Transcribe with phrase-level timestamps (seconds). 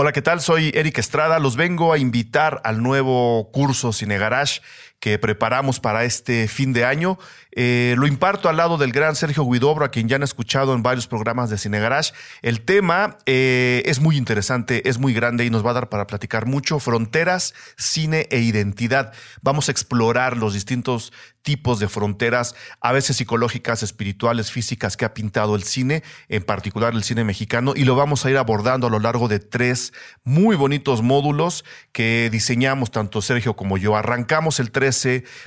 [0.00, 0.40] Hola, ¿qué tal?
[0.40, 1.40] Soy Eric Estrada.
[1.40, 4.60] Los vengo a invitar al nuevo curso Cine Garage
[5.00, 7.18] que preparamos para este fin de año.
[7.52, 10.82] Eh, lo imparto al lado del gran Sergio Guidobro, a quien ya han escuchado en
[10.82, 12.12] varios programas de Cine Garage.
[12.42, 16.06] El tema eh, es muy interesante, es muy grande y nos va a dar para
[16.06, 16.78] platicar mucho.
[16.80, 19.12] Fronteras, cine e identidad.
[19.40, 25.14] Vamos a explorar los distintos tipos de fronteras, a veces psicológicas, espirituales, físicas, que ha
[25.14, 28.90] pintado el cine, en particular el cine mexicano, y lo vamos a ir abordando a
[28.90, 29.87] lo largo de tres
[30.24, 33.96] muy bonitos módulos que diseñamos tanto Sergio como yo.
[33.96, 34.98] Arrancamos el 3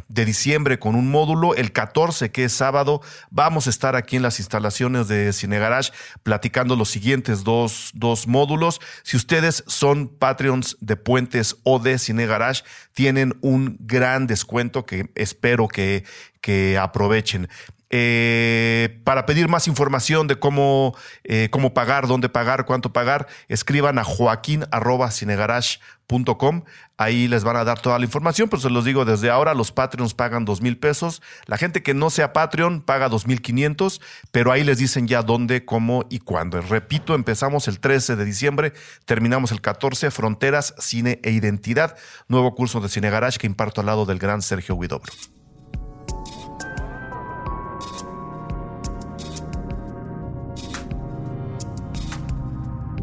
[0.08, 1.56] de diciembre con un módulo.
[1.56, 5.92] El 14, que es sábado, vamos a estar aquí en las instalaciones de Cine Garage
[6.24, 8.80] platicando los siguientes dos, dos módulos.
[9.04, 15.10] Si ustedes son Patreons de Puentes o de Cine Garage, tienen un gran descuento que
[15.16, 16.04] espero que,
[16.42, 17.48] que aprovechen.
[17.94, 24.00] Eh, para pedir más información de cómo, eh, cómo pagar, dónde pagar, cuánto pagar, escriban
[24.00, 26.64] a joaquín.cinegarage.com.
[26.98, 29.74] Ahí les van a dar toda la información, pero se los digo desde ahora, los
[29.74, 31.22] Patreons pagan dos mil pesos.
[31.48, 34.00] La gente que no sea Patreon paga dos mil quinientos,
[34.32, 36.62] pero ahí les dicen ya dónde, cómo y cuándo.
[36.62, 38.72] Repito, empezamos el 13 de diciembre,
[39.04, 41.98] terminamos el 14, Fronteras, Cine e Identidad,
[42.30, 45.12] nuevo curso de Cine Garage que imparto al lado del gran Sergio Huidobro.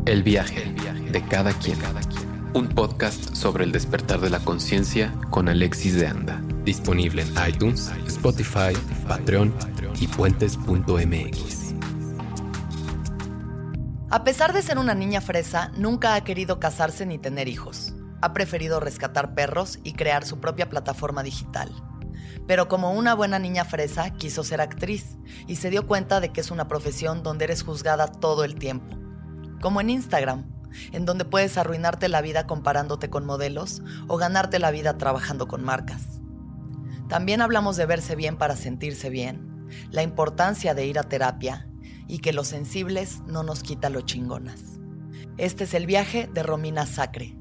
[0.08, 0.74] El viaje
[1.12, 1.78] de cada quien.
[2.54, 6.40] Un podcast sobre el despertar de la conciencia con Alexis de Anda.
[6.64, 8.72] Disponible en iTunes, Spotify,
[9.06, 9.54] Patreon
[10.00, 11.74] y puentes.mx.
[14.08, 17.92] A pesar de ser una niña fresa, nunca ha querido casarse ni tener hijos.
[18.22, 21.70] Ha preferido rescatar perros y crear su propia plataforma digital.
[22.46, 26.40] Pero como una buena niña fresa, quiso ser actriz y se dio cuenta de que
[26.40, 29.07] es una profesión donde eres juzgada todo el tiempo
[29.60, 30.44] como en Instagram,
[30.92, 35.64] en donde puedes arruinarte la vida comparándote con modelos o ganarte la vida trabajando con
[35.64, 36.20] marcas.
[37.08, 41.68] También hablamos de verse bien para sentirse bien, la importancia de ir a terapia
[42.06, 44.62] y que los sensibles no nos quita lo chingonas.
[45.36, 47.36] Este es el viaje de Romina Sacre.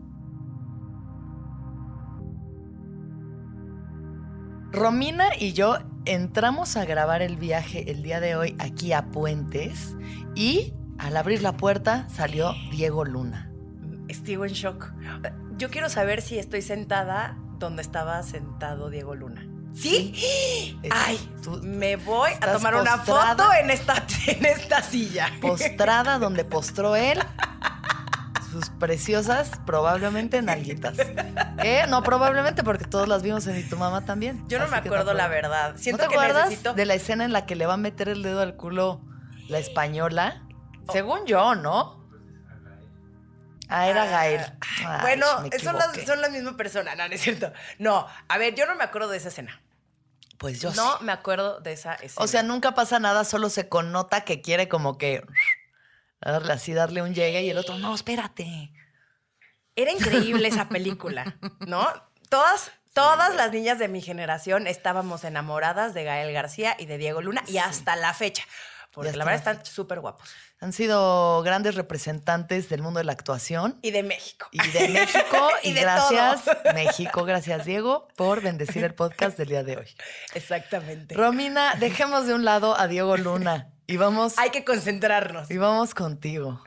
[4.71, 9.95] Romina y yo entramos a grabar el viaje el día de hoy aquí a Puentes
[10.35, 13.51] y al abrir la puerta salió Diego Luna.
[14.07, 14.93] Estoy en shock.
[15.57, 19.47] Yo quiero saber si estoy sentada donde estaba sentado Diego Luna.
[19.73, 20.13] ¿Sí?
[20.89, 21.19] Ay,
[21.61, 25.31] me voy a tomar una foto en esta, en esta silla.
[25.41, 27.19] Postrada donde postró él.
[28.51, 30.97] Sus preciosas, probablemente nalguitas.
[31.61, 31.85] ¿Qué?
[31.89, 34.43] No, probablemente, porque todos las vimos en tu mamá también.
[34.47, 35.75] Yo no me acuerdo la verdad.
[35.75, 38.23] Siento ¿No te acuerdas de la escena en la que le va a meter el
[38.23, 39.01] dedo al culo
[39.49, 40.46] la española?
[40.91, 41.97] Según yo, ¿no?
[43.69, 44.41] Ah, era Gael.
[45.01, 45.25] bueno,
[45.61, 47.51] son las, son la misma persona, no, no es cierto.
[47.79, 49.61] No, a ver, yo no me acuerdo de esa escena.
[50.37, 52.23] Pues yo No me acuerdo de esa escena.
[52.23, 55.25] O sea, nunca pasa nada, solo se connota que quiere como que
[56.21, 58.71] darle así, darle un llegue y el otro, no, espérate.
[59.75, 61.37] Era increíble esa película,
[61.67, 61.87] ¿no?
[62.29, 67.21] Todas, todas las niñas de mi generación estábamos enamoradas de Gael García y de Diego
[67.21, 68.43] Luna y hasta la fecha.
[68.91, 70.33] Porque la verdad están súper guapos.
[70.59, 73.77] Han sido grandes representantes del mundo de la actuación.
[73.83, 74.47] Y de México.
[74.51, 75.49] Y de México.
[75.63, 76.43] y, gracias,
[76.73, 77.25] México.
[77.25, 79.87] Gracias, Diego, por bendecir el podcast del día de hoy.
[80.33, 81.13] Exactamente.
[81.13, 83.71] Romina, dejemos de un lado a Diego Luna.
[83.85, 84.39] Y vamos.
[84.39, 85.51] Hay que concentrarnos.
[85.51, 86.63] Y vamos contigo.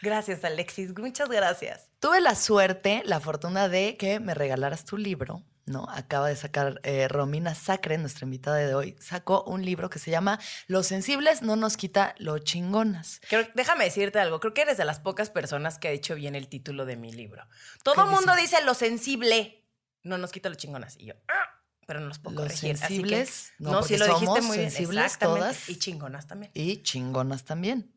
[0.00, 0.96] Gracias, Alexis.
[0.96, 1.90] Muchas gracias.
[2.00, 5.86] Tuve la suerte, la fortuna de que me regalaras tu libro ¿no?
[5.90, 10.10] Acaba de sacar eh, Romina Sacre, nuestra invitada de hoy, sacó un libro que se
[10.10, 13.20] llama Los sensibles no nos quita lo chingonas.
[13.54, 16.48] déjame decirte algo, creo que eres de las pocas personas que ha dicho bien el
[16.48, 17.44] título de mi libro.
[17.82, 18.56] Todo el mundo dice?
[18.64, 19.64] lo sensible
[20.02, 20.96] no nos quita lo chingonas.
[20.98, 24.56] Y yo, ah", pero no los puedo los sensibles, no, no si lo dijiste muy
[24.56, 25.68] sensibles todas.
[25.68, 26.52] Y chingonas también.
[26.54, 27.92] Y chingonas también.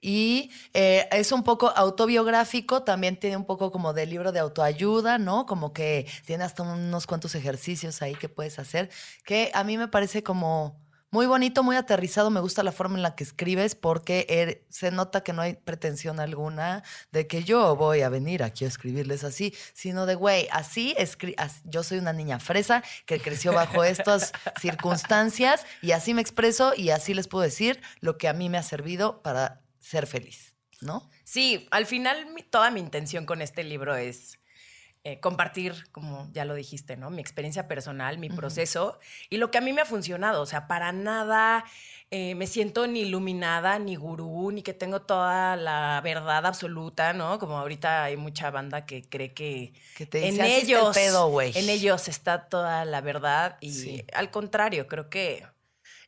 [0.00, 5.18] Y eh, es un poco autobiográfico, también tiene un poco como de libro de autoayuda,
[5.18, 5.46] ¿no?
[5.46, 8.90] Como que tiene hasta unos cuantos ejercicios ahí que puedes hacer,
[9.24, 10.82] que a mí me parece como
[11.12, 12.30] muy bonito, muy aterrizado.
[12.30, 15.54] Me gusta la forma en la que escribes porque er, se nota que no hay
[15.54, 16.82] pretensión alguna
[17.12, 21.36] de que yo voy a venir aquí a escribirles así, sino de, güey, así, escri
[21.64, 26.88] yo soy una niña fresa que creció bajo estas circunstancias y así me expreso y
[26.88, 31.10] así les puedo decir lo que a mí me ha servido para ser feliz, ¿no?
[31.24, 34.38] Sí, al final toda mi intención con este libro es
[35.04, 37.10] eh, compartir, como ya lo dijiste, ¿no?
[37.10, 39.00] Mi experiencia personal, mi proceso
[39.30, 40.40] y lo que a mí me ha funcionado.
[40.40, 41.64] O sea, para nada
[42.12, 47.40] eh, me siento ni iluminada, ni gurú, ni que tengo toda la verdad absoluta, ¿no?
[47.40, 53.00] Como ahorita hay mucha banda que cree que, en ellos, en ellos está toda la
[53.00, 55.44] verdad y al contrario, creo que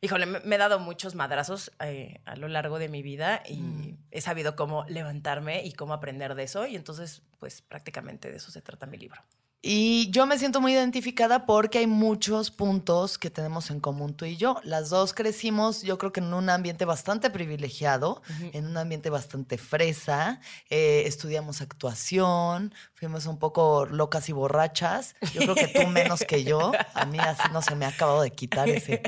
[0.01, 3.97] híjole, me, he dado muchos madrazos eh, a lo largo de mi vida y mm.
[4.11, 6.65] he sabido cómo levantarme y cómo aprender de eso.
[6.65, 9.21] Y entonces, pues prácticamente de eso se trata mi libro.
[9.67, 14.25] Y yo me siento muy identificada porque hay muchos puntos que tenemos en común tú
[14.25, 14.61] y yo.
[14.63, 18.21] Las dos crecimos, yo creo que en un ambiente bastante privilegiado,
[18.53, 20.39] en un ambiente bastante fresa.
[20.69, 25.15] Eh, estudiamos actuación, fuimos un poco locas y borrachas.
[25.33, 26.71] Yo creo que tú menos que yo.
[26.93, 29.01] A mí así no se me ha acabado de quitar ese,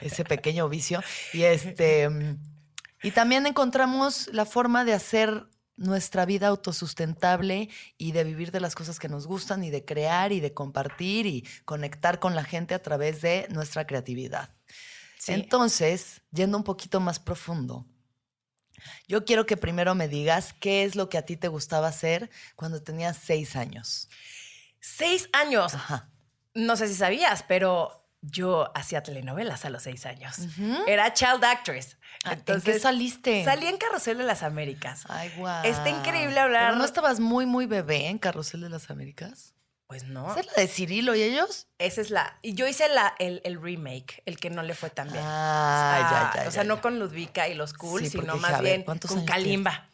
[0.00, 1.02] ese pequeño vicio.
[1.34, 2.08] Y este.
[3.02, 8.74] Y también encontramos la forma de hacer nuestra vida autosustentable y de vivir de las
[8.74, 12.74] cosas que nos gustan y de crear y de compartir y conectar con la gente
[12.74, 14.50] a través de nuestra creatividad.
[15.26, 17.86] Entonces, yendo un poquito más profundo,
[19.06, 22.30] yo quiero que primero me digas qué es lo que a ti te gustaba hacer
[22.56, 24.08] cuando tenías seis años.
[24.80, 25.72] Seis años.
[26.54, 30.38] No sé si sabías, pero yo hacía telenovelas a los seis años.
[30.86, 31.98] Era child actress.
[32.24, 33.44] Ah, Entonces, ¿En qué saliste?
[33.44, 35.04] Salí en Carrusel de las Américas.
[35.08, 35.64] Ay, guau.
[35.64, 36.76] Está increíble hablar.
[36.76, 39.54] ¿No estabas muy, muy bebé en Carrusel de las Américas?
[39.86, 40.30] Pues no.
[40.30, 41.66] ¿Esa es la de Cirilo y ellos?
[41.78, 42.38] Esa es la.
[42.42, 45.24] Y yo hice la, el, remake, el que no le fue tan bien.
[45.24, 46.48] Ah, ya, ya.
[46.48, 49.88] O sea, no con Ludvika y los cool, sino más bien con Kalimba.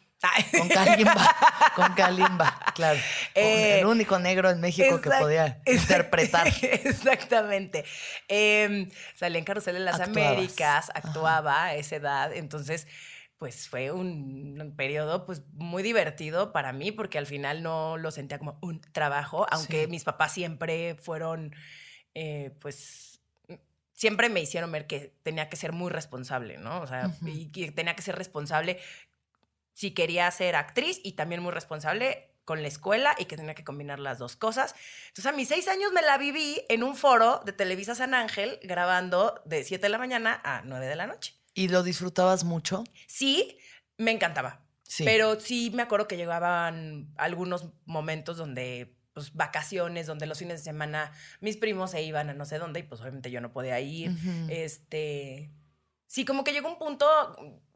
[0.57, 1.35] Con Kalimba,
[1.75, 2.99] con Kalimba, claro.
[3.33, 6.47] el eh, único negro en México que podía interpretar.
[6.61, 7.85] Exactamente.
[8.27, 12.87] Eh, salí en Carrusel de las Américas, actuaba a esa edad, entonces
[13.37, 18.39] pues fue un, periodo pues muy divertido para mí porque al final no lo sentía
[18.39, 21.53] como un trabajo, aunque mis papás siempre fueron
[22.13, 23.15] eh, pues
[23.95, 26.81] siempre me hicieron ver que tenía que ser muy responsable, ¿no?
[26.81, 28.79] O sea, y que tenía que ser responsable
[29.75, 33.63] si quería ser actriz y también muy responsable con la escuela y que tenía que
[33.63, 34.73] combinar las dos cosas.
[35.09, 38.59] Entonces, a mis seis años me la viví en un foro de Televisa San Ángel
[38.63, 41.35] grabando de 7 de la mañana a 9 de la noche.
[41.53, 42.83] ¿Y lo disfrutabas mucho?
[43.07, 43.57] Sí,
[43.97, 44.61] me encantaba.
[44.83, 45.03] Sí.
[45.03, 50.63] Pero sí me acuerdo que llegaban algunos momentos donde pues, vacaciones, donde los fines de
[50.63, 51.11] semana
[51.41, 54.11] mis primos se iban a no sé dónde y pues obviamente yo no podía ir.
[54.49, 55.51] Este,
[56.05, 57.07] sí, como que llegó un punto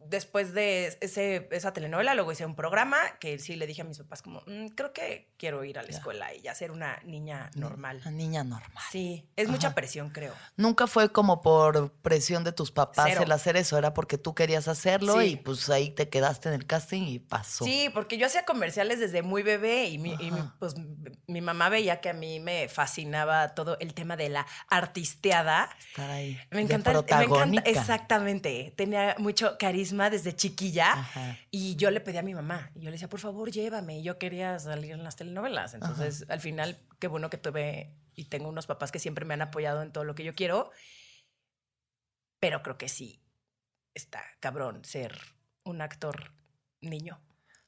[0.06, 3.98] después de ese, esa telenovela, luego hice un programa que sí le dije a mis
[3.98, 7.50] papás como, mm, creo que quiero ir a la escuela y ya ser una niña
[7.56, 8.00] normal.
[8.02, 8.84] Una niña normal.
[8.92, 10.34] Sí, es mucha presión, creo.
[10.58, 14.68] Nunca fue como por presión de tus papás el hacer eso, era porque tú querías
[14.68, 17.66] hacerlo y pues ahí te quedaste en el casting y pasó.
[17.66, 20.16] Sí, porque yo hacía comerciales desde muy bebé y, mi,
[20.60, 20.76] pues
[21.28, 25.70] mi mamá veía que a mí me fascinaba todo el tema de la artisteada.
[25.90, 26.40] Estar ahí.
[26.52, 28.74] Me encanta, me encanta, exactamente.
[28.76, 31.08] Tenía mucho carisma desde chiquilla
[31.52, 34.00] y yo le pedí a mi mamá y yo le decía, por favor, llévame.
[34.00, 35.74] Y yo quería salir en las telenovelas.
[35.74, 39.42] Entonces, al final, qué bueno que tuve y tengo unos papás que siempre me han
[39.42, 40.72] apoyado en todo lo que yo quiero.
[42.40, 43.22] Pero creo que sí
[43.94, 45.18] está cabrón ser
[45.64, 46.34] un actor
[46.82, 47.20] niño.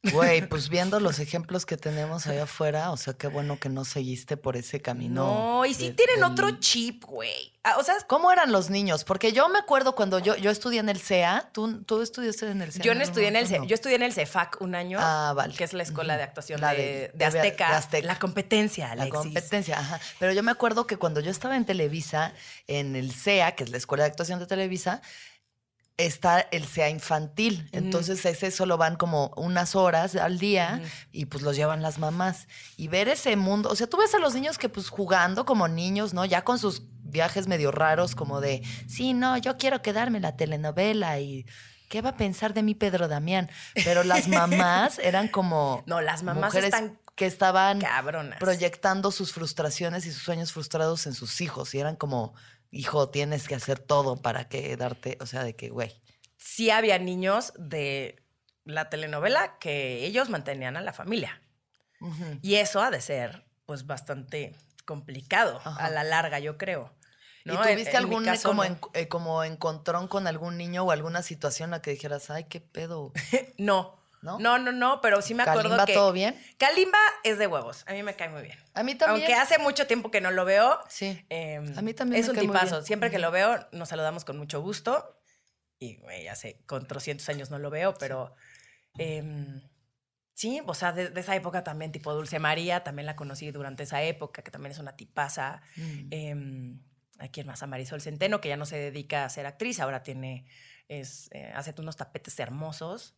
[0.04, 3.86] Güey, pues viendo los ejemplos que tenemos allá afuera, o sea, qué bueno que no
[3.86, 5.26] seguiste por ese camino.
[5.26, 7.54] No, y sí tienen otro chip, güey.
[7.64, 9.04] Ah, o sea, ¿cómo eran los niños?
[9.04, 12.64] Porque yo me acuerdo cuando yo, yo estudié en el CEA, ¿tú, tú estudiaste en
[12.64, 12.84] el CEA.
[12.84, 15.54] Yo no estudié en el CEA, yo estudié en el CEFAC un año, ah, vale.
[15.54, 19.14] que es la escuela de actuación de, Azteca, La competencia, Alexis.
[19.14, 20.00] La competencia, ajá.
[20.18, 22.34] Pero yo me acuerdo que cuando yo estaba en Televisa,
[22.66, 25.04] en el CEA, que es la escuela de actuación de Televisa,
[25.98, 27.70] está el sea infantil.
[27.72, 30.82] Entonces ese solo van como unas horas al día
[31.12, 32.48] y pues los llevan las mamás.
[32.78, 35.68] Y ver ese mundo, o sea, tú ves a los niños que pues jugando como
[35.68, 36.26] niños, ¿no?
[36.26, 40.36] Ya con sus viajes medio raros como de, sí, no, yo quiero quedarme en la
[40.36, 41.46] telenovela y...
[41.90, 43.50] ¿Qué va a pensar de mí Pedro Damián?
[43.84, 45.84] Pero las mamás eran como...
[45.88, 48.40] No, las mamás están que estaban cabronas.
[48.40, 51.76] proyectando sus frustraciones y sus sueños frustrados en sus hijos.
[51.76, 52.34] Y eran como,
[52.72, 55.92] hijo, tienes que hacer todo para que darte, o sea, de que, güey.
[56.38, 58.24] Sí había niños de
[58.66, 61.42] la telenovela que ellos mantenían a la familia.
[62.42, 66.96] Y eso ha de ser, pues, bastante complicado a la larga, yo creo.
[67.46, 71.82] ¿Y tuviste algún como, eh, como encontrón con algún niño o alguna situación en la
[71.82, 73.12] que dijeras, ay, qué pedo?
[73.58, 74.01] no.
[74.22, 74.38] ¿No?
[74.38, 75.94] No, no, pero sí me acuerdo ¿Kalimba que.
[75.94, 76.40] todo bien?
[76.58, 77.84] Kalimba es de huevos.
[77.88, 78.58] A mí me cae muy bien.
[78.74, 79.28] A mí también.
[79.28, 80.80] Aunque hace mucho tiempo que no lo veo.
[80.90, 81.26] Sí.
[81.30, 82.22] Em, a mí también.
[82.22, 82.84] Es un tipazo.
[82.84, 85.20] Siempre que lo veo, nos saludamos con mucho gusto.
[85.80, 88.36] Y, güey, hace con 300 años no lo veo, pero.
[89.00, 89.62] Em,
[90.36, 94.04] sí, o sea, de, esa época también, tipo Dulce María, también la conocí durante esa
[94.04, 95.62] época, que también es una tipaza.
[95.76, 96.08] Mm.
[96.12, 96.80] Eh,
[97.18, 97.64] ¿A quién más?
[97.64, 100.46] A Marisol Centeno, que ya no se dedica a ser actriz, ahora tiene.
[100.88, 103.16] Es, eh, hace unos tapetes hermosos.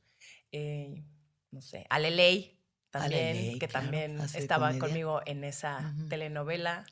[0.53, 1.03] Eh,
[1.49, 2.59] no sé, Aleley
[2.91, 6.85] también, que también estaba conmigo en esa telenovela.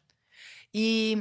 [0.72, 1.18] Y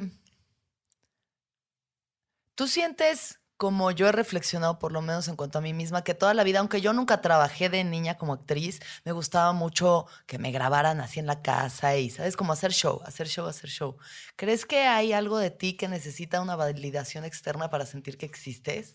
[2.55, 6.15] tú sientes, como yo he reflexionado por lo menos en cuanto a mí misma, que
[6.15, 10.39] toda la vida, aunque yo nunca trabajé de niña como actriz, me gustaba mucho que
[10.39, 12.39] me grabaran así en la casa y, ¿sabes?
[12.39, 13.99] Como hacer show, hacer show, hacer show.
[14.37, 18.95] ¿Crees que hay algo de ti que necesita una validación externa para sentir que existes?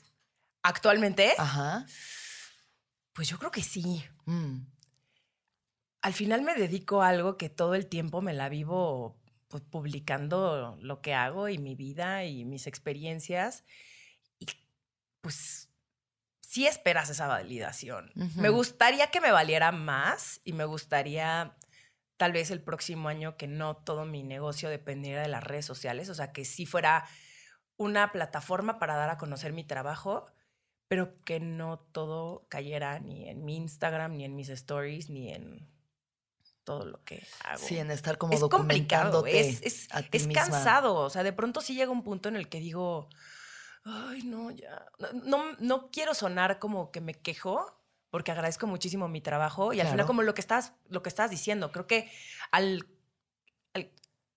[0.63, 1.35] ¿Actualmente?
[1.37, 1.85] Ajá.
[3.15, 4.03] Pues yo creo que sí.
[4.25, 4.57] Mm.
[6.01, 9.17] Al final me dedico a algo que todo el tiempo me la vivo
[9.47, 13.63] pues, publicando lo que hago y mi vida y mis experiencias.
[14.37, 14.47] Y
[15.21, 15.69] pues
[16.41, 18.11] sí esperas esa validación.
[18.35, 21.55] Me gustaría que me valiera más y me gustaría
[22.17, 26.09] tal vez el próximo año que no todo mi negocio dependiera de las redes sociales,
[26.09, 27.07] o sea, que sí fuera
[27.77, 30.27] una plataforma para dar a conocer mi trabajo
[30.87, 35.67] pero que no todo cayera ni en mi Instagram, ni en mis stories, ni en
[36.63, 37.59] todo lo que hago.
[37.59, 40.95] Sí, en estar como es complicado, es, es, es cansado.
[40.95, 43.09] O sea, de pronto sí llega un punto en el que digo,
[43.83, 44.85] ay, no, ya.
[45.23, 49.73] No, no quiero sonar como que me quejo, porque agradezco muchísimo mi trabajo.
[49.73, 52.11] Y al final, como lo que estás, lo que estás diciendo, creo que
[52.51, 52.85] al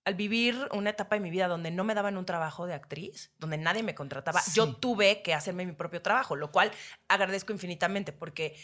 [0.08, 3.30] al vivir una etapa de mi vida donde no me daban un trabajo de actriz,
[3.38, 6.70] donde nadie me contrataba, yo tuve que hacerme mi propio trabajo, lo cual
[7.08, 8.56] agradezco infinitamente porque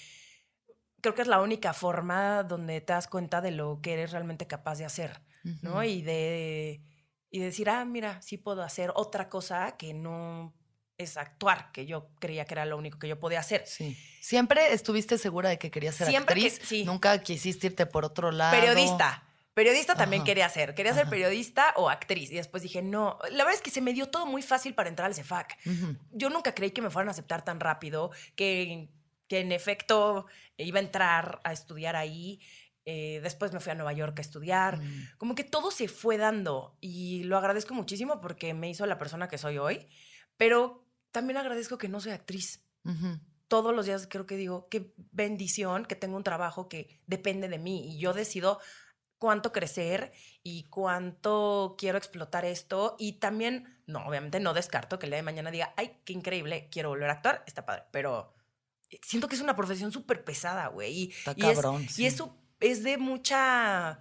[1.02, 4.46] creo que es la única forma donde te das cuenta de lo que eres realmente
[4.46, 5.20] capaz de hacer,
[5.60, 5.84] ¿no?
[5.84, 6.80] Y de
[7.30, 10.54] y decir, ah, mira, sí puedo hacer otra cosa que no
[10.96, 13.66] es actuar, que yo creía que era lo único que yo podía hacer.
[13.66, 13.98] Sí.
[14.22, 16.58] ¿Siempre estuviste segura de que querías ser Siempre actriz?
[16.62, 16.84] sí.
[16.86, 18.58] ¿Nunca quisiste irte por otro lado?
[18.58, 19.24] Periodista.
[19.54, 20.74] Periodista también quería ser.
[20.74, 22.30] Quería ser periodista o actriz.
[22.32, 23.18] Y después dije, no.
[23.30, 25.56] La verdad es que se me dio todo muy fácil para entrar al CEFAC.
[26.10, 28.88] Yo nunca creí que me fueran a aceptar tan rápido, que,
[29.28, 32.40] que en efecto iba a entrar a estudiar ahí.
[32.84, 34.80] Eh, después me fui a Nueva York a estudiar.
[34.80, 35.08] Mm.
[35.18, 39.28] Como que todo se fue dando y lo agradezco muchísimo porque me hizo la persona
[39.28, 39.86] que soy hoy,
[40.36, 42.62] pero también agradezco que no soy actriz.
[43.48, 47.58] Todos los días creo que digo, qué bendición que tengo un trabajo que depende de
[47.58, 48.60] mí y yo decido
[49.24, 50.12] cuánto crecer
[50.42, 52.94] y cuánto quiero explotar esto.
[52.98, 56.68] Y también, no, obviamente no descarto que el día de mañana diga, ay, qué increíble,
[56.70, 57.84] quiero volver a actuar, está padre.
[57.90, 58.34] Pero
[59.00, 61.10] siento que es una profesión súper pesada, güey.
[61.10, 61.86] Está cabrón.
[61.96, 63.98] Y eso es de mucha...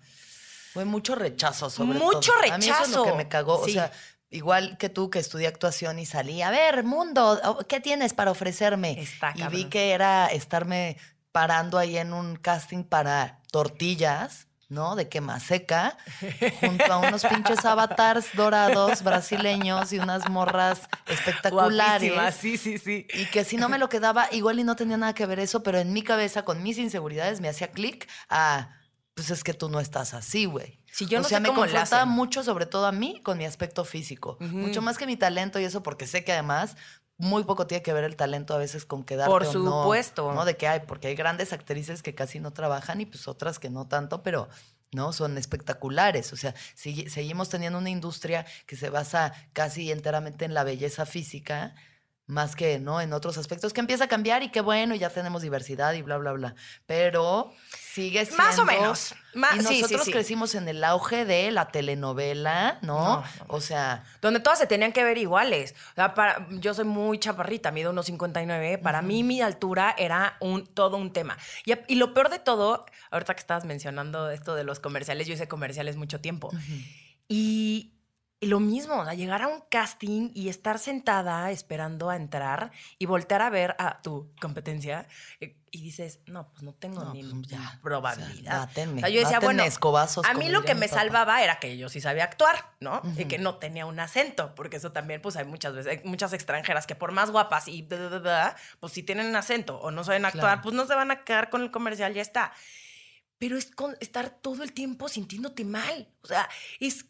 [0.73, 2.55] Fue mucho rechazo, sobre mucho rechazo.
[2.55, 3.61] A mí eso es lo que me cagó.
[3.61, 3.93] O sea,
[4.29, 8.99] igual que tú que estudié actuación y salí, a ver, mundo, ¿qué tienes para ofrecerme?
[9.01, 10.97] Está y vi que era estarme
[11.31, 14.95] parando ahí en un casting para tortillas ¿no?
[14.95, 15.97] De quema seca,
[16.59, 22.35] junto a unos pinches avatars dorados brasileños y unas morras espectaculares.
[22.35, 23.07] sí, sí, sí.
[23.13, 25.63] Y que si no me lo quedaba, igual y no tenía nada que ver eso,
[25.63, 28.69] pero en mi cabeza, con mis inseguridades, me hacía clic a,
[29.13, 30.79] pues es que tú no estás así, güey.
[30.91, 33.45] Si yo o no sea, sé me confrontaba mucho, sobre todo a mí, con mi
[33.45, 34.37] aspecto físico.
[34.39, 36.75] Mucho más que mi talento y eso, porque sé que además
[37.17, 40.33] muy poco tiene que ver el talento a veces con quedarte Por o supuesto.
[40.33, 43.59] No, De que hay, porque hay grandes actrices que casi no trabajan y pues otras
[43.59, 44.49] que no tanto, pero
[44.93, 46.33] no son espectaculares.
[46.33, 51.75] O sea, seguimos teniendo una industria que se basa casi enteramente en la belleza física.
[52.25, 53.01] Más que, ¿no?
[53.01, 56.17] En otros aspectos que empieza a cambiar y qué bueno, ya tenemos diversidad y bla,
[56.17, 56.55] bla, bla.
[56.85, 58.43] Pero sigue siendo...
[58.43, 59.13] Más o menos.
[59.33, 63.23] y nosotros crecimos en el auge de la telenovela, ¿no?
[63.47, 64.05] o sea...
[64.21, 65.75] Donde todas se tenían que ver iguales.
[65.91, 68.77] O sea, para, yo soy muy chaparrita, mido unos 59.
[68.77, 71.37] Para mí mi altura era un, todo un tema.
[71.65, 75.33] Y, y, lo peor de todo, ahorita que estabas mencionando esto de los comerciales, yo
[75.33, 76.51] hice comerciales mucho tiempo.
[77.27, 77.93] Y
[78.47, 83.41] lo mismo, o llegar a un casting y estar sentada esperando a entrar y voltear
[83.41, 85.07] a ver a tu competencia
[85.39, 87.47] eh, y dices, no, pues no tengo ni pues
[87.81, 88.69] probabilidad.
[88.75, 91.89] O sea, yo decía, bueno, escobazos, a mí lo que me salvaba era que yo
[91.89, 93.01] sí sabía actuar, ¿no?
[93.17, 96.31] Y que no tenía un acento, porque eso también, pues hay muchas veces, hay muchas
[96.33, 97.81] extranjeras que por más guapas y
[98.79, 101.49] pues si tienen un acento o no saben actuar, pues no se van a quedar
[101.49, 102.53] con el comercial, ya está.
[103.39, 106.07] Pero es con estar todo el tiempo sintiéndote mal.
[106.21, 106.47] O sea,
[106.79, 107.07] es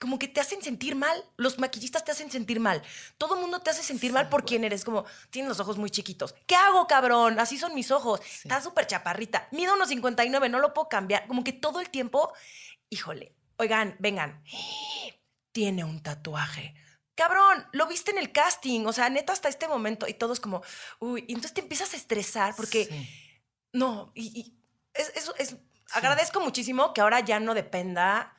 [0.00, 1.24] como que te hacen sentir mal.
[1.36, 2.82] Los maquillistas te hacen sentir mal.
[3.18, 4.84] Todo el mundo te hace sentir mal por quién eres.
[4.84, 6.34] Como, tienes los ojos muy chiquitos.
[6.46, 7.38] ¿Qué hago, cabrón?
[7.38, 8.20] Así son mis ojos.
[8.42, 9.46] Está súper chaparrita.
[9.52, 11.26] Mido unos 59, no lo puedo cambiar.
[11.28, 12.32] Como que todo el tiempo,
[12.88, 14.42] híjole, oigan, vengan.
[15.52, 16.74] Tiene un tatuaje.
[17.14, 18.86] Cabrón, lo viste en el casting.
[18.86, 20.08] O sea, neta, hasta este momento.
[20.08, 20.62] Y todos como,
[20.98, 22.88] uy, y entonces te empiezas a estresar porque,
[23.74, 24.56] no, y,
[24.94, 25.56] eso es,
[25.92, 28.34] agradezco muchísimo que ahora ya no dependa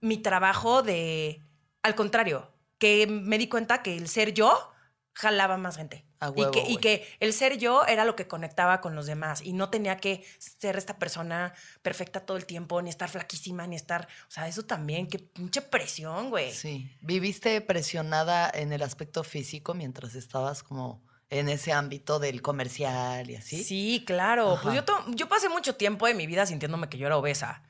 [0.00, 1.42] mi trabajo de,
[1.82, 4.72] al contrario, que me di cuenta que el ser yo
[5.12, 6.06] jalaba más gente.
[6.36, 9.52] y, que, y, que, el ser yo era lo que conectaba con los demás y
[9.52, 14.06] no tenía que ser esta persona perfecta todo el tiempo, ni estar flaquísima, ni estar,
[14.28, 16.52] o sea, eso también, qué pinche presión, güey.
[16.52, 23.30] Sí, viviste presionada en el aspecto físico mientras estabas como en ese ámbito del comercial
[23.30, 23.62] y así.
[23.62, 24.58] Sí, claro.
[24.62, 27.62] Pues yo, yo pasé mucho tiempo de mi vida sintiéndome que yo era obesa.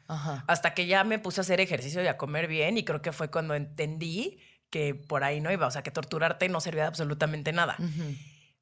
[0.47, 3.13] Hasta que ya me puse a hacer ejercicio y a comer bien y creo que
[3.13, 4.41] fue cuando entendí
[4.71, 5.67] que por ahí no iba.
[5.67, 7.77] O sea, que torturarte no servía de absolutamente nada.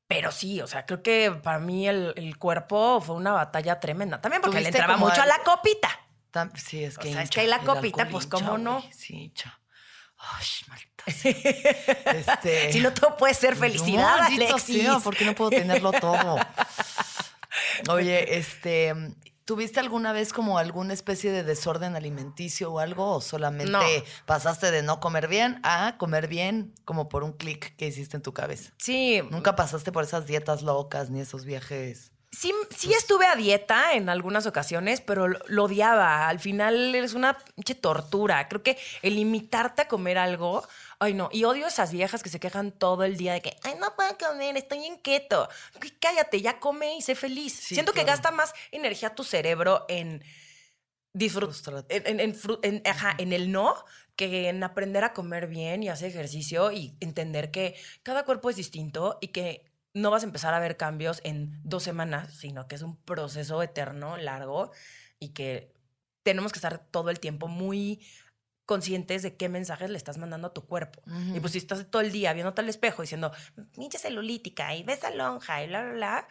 [0.08, 4.20] Pero sí, o sea, creo que para mí el, cuerpo fue una batalla tremenda.
[4.20, 5.88] También porque le entraba mucho a la copita.
[6.56, 7.10] Sí, es que.
[7.10, 8.82] O sea, es que hay la copita, pues cómo no.
[8.90, 9.60] Sí, cha.
[10.18, 10.46] Ay,
[12.14, 12.72] este...
[12.72, 14.88] si no todo puede ser felicidad, no, Alexis.
[15.02, 16.36] porque no puedo tenerlo todo.
[17.88, 18.94] Oye, este,
[19.44, 23.16] ¿tuviste alguna vez como alguna especie de desorden alimenticio o algo?
[23.16, 27.86] ¿O solamente pasaste de no comer bien a comer bien como por un clic que
[27.86, 28.72] hiciste en tu cabeza?
[28.78, 29.22] Sí.
[29.30, 32.12] ¿Nunca pasaste por esas dietas locas ni esos viajes?
[32.30, 36.28] Sí, sí estuve a dieta en algunas ocasiones, pero lo, odiaba.
[36.28, 38.48] Al final es una pinche tortura.
[38.48, 40.66] Creo que el limitarte a comer algo,
[40.98, 43.74] ay no, y odio esas viejas que se quejan todo el día de que, ay,
[43.78, 45.48] no puedo comer, estoy en keto.
[46.00, 47.54] Cállate, ya come y sé feliz.
[47.54, 50.24] Siento que gasta más energía tu cerebro en
[51.12, 52.82] disfrutar, en, en,
[53.18, 53.74] en el no
[54.16, 58.56] que en aprender a comer bien y hacer ejercicio y entender que cada cuerpo es
[58.56, 62.74] distinto y que no vas a empezar a ver cambios en dos semanas, sino que
[62.74, 64.72] es un proceso eterno, largo,
[65.20, 65.72] y que
[66.24, 68.04] tenemos que estar todo el tiempo muy
[68.68, 71.02] conscientes de qué mensajes le estás mandando a tu cuerpo.
[71.34, 73.32] Y pues si estás todo el día viéndote al espejo diciendo,
[73.74, 76.28] pinche celulítica y ves a lonja y bla, bla, bla,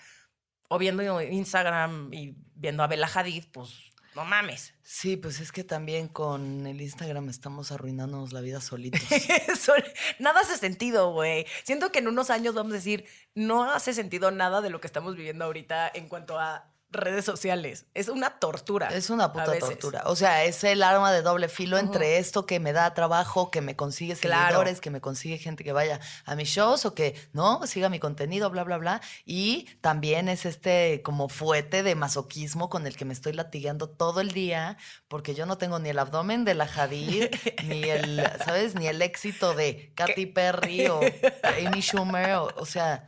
[0.69, 3.73] o viendo Instagram y viendo a Bella Hadid, pues
[4.13, 4.75] no mames.
[4.83, 9.01] Sí, pues es que también con el Instagram estamos arruinándonos la vida solitos.
[10.19, 11.47] nada hace sentido, güey.
[11.63, 14.87] Siento que en unos años vamos a decir, no hace sentido nada de lo que
[14.87, 17.85] estamos viviendo ahorita en cuanto a redes sociales.
[17.93, 18.87] Es una tortura.
[18.87, 20.03] Es una puta tortura.
[20.05, 23.61] O sea, es el arma de doble filo entre esto que me da trabajo, que
[23.61, 27.65] me consigue seguidores, que me consigue gente que vaya a mis shows o que no
[27.67, 29.01] siga mi contenido, bla, bla, bla.
[29.25, 34.21] Y también es este como fuete de masoquismo con el que me estoy latigando todo
[34.21, 37.31] el día, porque yo no tengo ni el abdomen de la Jadir,
[37.65, 38.75] ni el, ¿sabes?
[38.75, 41.01] Ni el éxito de Katy Perry o
[41.65, 42.35] Amy Schumer.
[42.55, 43.05] o sea,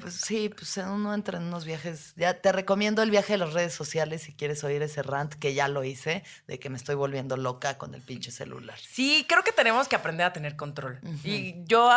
[0.00, 2.14] pues, sí, pues uno entra en unos viajes.
[2.16, 5.54] Ya te recomiendo el viaje de las redes sociales si quieres oír ese rant que
[5.54, 8.78] ya lo hice, de que me estoy volviendo loca con el pinche celular.
[8.78, 11.00] Sí, creo que tenemos que aprender a tener control.
[11.22, 11.90] Y yo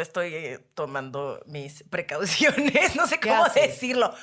[0.00, 4.14] estoy eh, tomando mis precauciones, no sé cómo decirlo.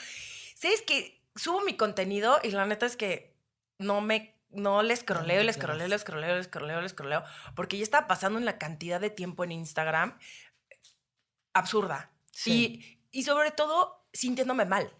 [0.55, 3.35] Sí, es que subo mi contenido y la neta es que
[3.77, 7.83] no me no les scrolleo, les scrolleo, les scrolleo, les scrolleo, les scrolleo, porque ya
[7.83, 10.17] está pasando en la cantidad de tiempo en Instagram
[11.53, 12.11] absurda.
[12.37, 14.93] Sí y sobre todo sintiéndome mal.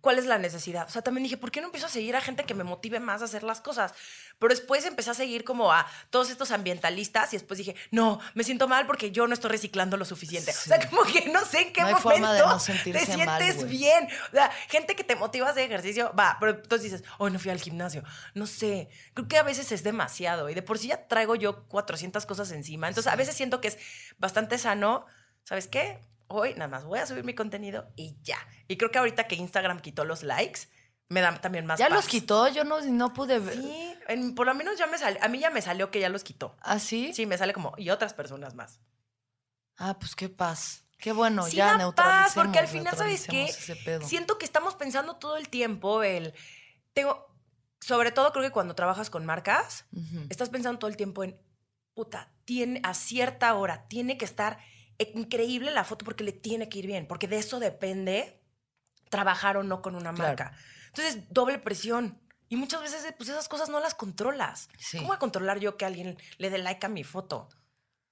[0.00, 0.88] ¿Cuál es la necesidad?
[0.88, 2.98] O sea, también dije, ¿por qué no empiezo a seguir a gente que me motive
[2.98, 3.92] más a hacer las cosas?
[4.38, 8.42] Pero después empecé a seguir como a todos estos ambientalistas y después dije, no, me
[8.42, 10.50] siento mal porque yo no estoy reciclando lo suficiente.
[10.50, 14.08] O sea, como que no sé en qué momento te sientes bien.
[14.28, 17.38] O sea, gente que te motiva a hacer ejercicio, va, pero entonces dices, hoy no
[17.38, 18.02] fui al gimnasio.
[18.32, 21.68] No sé, creo que a veces es demasiado y de por sí ya traigo yo
[21.68, 22.88] 400 cosas encima.
[22.88, 23.78] Entonces, a veces siento que es
[24.16, 25.04] bastante sano
[25.44, 26.00] ¿sabes qué?
[26.28, 28.38] Hoy nada más voy a subir mi contenido y ya.
[28.68, 30.62] Y creo que ahorita que Instagram quitó los likes,
[31.08, 31.96] me da también más ¿Ya paz.
[31.96, 32.48] los quitó?
[32.48, 33.54] Yo no, no pude ver.
[33.54, 36.08] Sí, en- por lo menos ya me salió, a mí ya me salió que ya
[36.08, 36.56] los quitó.
[36.60, 37.12] ¿Ah, sí?
[37.12, 38.80] Sí, me sale como, y otras personas más.
[39.76, 40.82] Ah, pues qué paz.
[40.98, 41.94] Qué bueno, Sí ya neutralicemos.
[41.94, 43.52] paz, porque al final, ¿sabes qué?
[44.02, 46.32] Siento que estamos pensando todo el tiempo el...
[46.94, 47.26] Tengo,
[47.80, 49.84] sobre todo creo que cuando trabajas con marcas,
[50.30, 51.38] estás pensando todo el tiempo en,
[51.92, 54.58] puta, tiene, a cierta hora tiene que estar
[55.14, 58.40] increíble la foto porque le tiene que ir bien, porque de eso depende
[59.10, 60.28] trabajar o no con una Claro.
[60.28, 60.56] marca.
[60.88, 62.20] Entonces, doble presión.
[62.48, 64.68] Y muchas veces, pues esas cosas no las controlas.
[64.78, 64.98] Sí.
[64.98, 67.48] ¿Cómo voy a controlar yo que alguien le dé like a mi foto?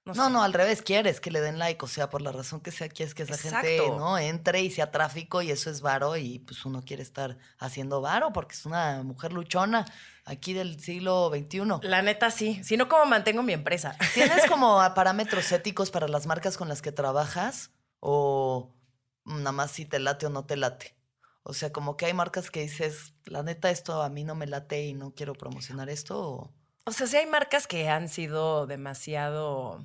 [0.05, 0.19] No, sé.
[0.29, 2.89] no, al revés, quieres que le den like, o sea, por la razón que sea,
[2.89, 6.65] quieres que esa gente no entre y sea tráfico y eso es varo y pues
[6.65, 9.85] uno quiere estar haciendo varo porque es una mujer luchona
[10.25, 11.87] aquí del siglo XXI.
[11.87, 12.61] La neta sí.
[12.63, 13.95] Si no, ¿cómo mantengo mi empresa?
[14.13, 18.75] ¿Tienes como parámetros éticos para las marcas con las que trabajas o
[19.23, 20.97] nada más si te late o no te late?
[21.43, 24.47] O sea, como que hay marcas que dices, la neta esto a mí no me
[24.47, 26.53] late y no quiero promocionar esto o...
[26.85, 29.83] O sea, sí hay marcas que han sido demasiado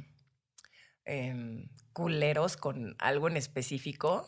[1.05, 4.27] em, culeros con algo en específico.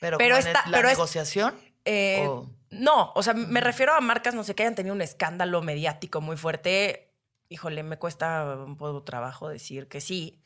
[0.00, 2.50] Pero, Pero el- la pero es- negociación Eh, o...
[2.70, 6.20] No, o sea, me refiero a marcas, no sé, que hayan tenido un escándalo mediático
[6.20, 7.14] muy fuerte.
[7.48, 10.42] Híjole, me cuesta un poco de trabajo decir que sí.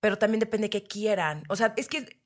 [0.00, 1.44] Pero también depende qué quieran.
[1.48, 2.20] O sea, es que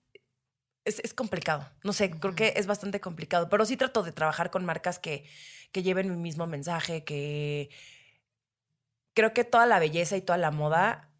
[0.84, 1.70] es, es complicado.
[1.84, 3.48] No sé, creo que es bastante complicado.
[3.48, 5.24] Pero sí trato de trabajar con marcas que,
[5.70, 7.70] que lleven mi mismo mensaje, que
[9.14, 11.10] creo que toda la belleza y toda la moda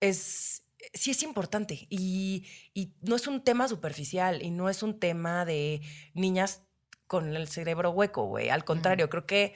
[0.00, 0.62] es
[0.94, 5.44] sí es importante y, y no es un tema superficial y no es un tema
[5.44, 5.80] de
[6.14, 6.62] niñas
[7.06, 8.48] con el cerebro hueco, güey.
[8.48, 9.54] Al contrario, creo que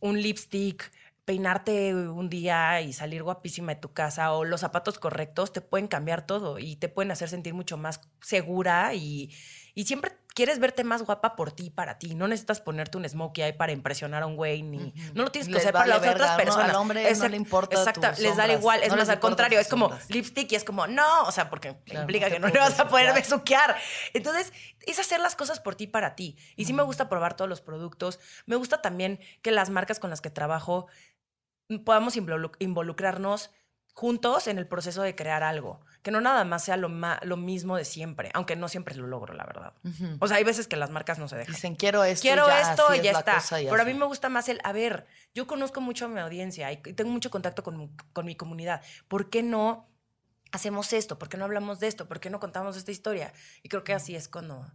[0.00, 0.92] un lipstick,
[1.24, 5.88] peinarte un día y salir guapísima de tu casa o los zapatos correctos te pueden
[5.88, 9.32] cambiar todo y te pueden hacer sentir mucho más segura y,
[9.74, 12.14] y siempre quieres verte más guapa por ti, para ti.
[12.14, 14.92] No necesitas ponerte un smokey eye para impresionar a un güey ni...
[15.14, 16.36] No lo tienes que Les hacer para las otras verga, ¿no?
[16.36, 16.70] personas.
[16.70, 18.82] Al hombre no Exacto, le importa Exacto, tus les da igual.
[18.82, 20.10] Es no más, al contrario, es como sombras.
[20.10, 22.78] lipstick y es como, no, o sea, porque Claro, implica no que no le vas
[22.80, 23.76] a poder besuquear.
[24.14, 24.52] Entonces,
[24.86, 26.36] es hacer las cosas por ti, para ti.
[26.56, 28.18] Y sí me gusta probar todos los productos.
[28.46, 30.86] Me gusta también que las marcas con las que trabajo
[31.84, 33.50] podamos involu- involucrarnos
[33.94, 35.80] juntos en el proceso de crear algo.
[36.02, 39.06] Que no nada más sea lo, ma- lo mismo de siempre, aunque no siempre lo
[39.06, 39.72] logro, la verdad.
[40.20, 41.54] O sea, hay veces que las marcas no se dejan.
[41.54, 42.22] Dicen, quiero esto.
[42.22, 43.34] Quiero ya, esto y es ya está.
[43.36, 46.18] cosa Pero a mí me gusta más el, a ver, yo conozco mucho a mi
[46.20, 48.82] audiencia y tengo mucho contacto con, con mi comunidad.
[49.06, 49.88] ¿Por qué no
[50.50, 51.18] hacemos esto?
[51.20, 52.08] ¿Por qué no hablamos de esto?
[52.08, 53.32] ¿Por qué no contamos esta historia?
[53.62, 54.70] Y creo que así es cuando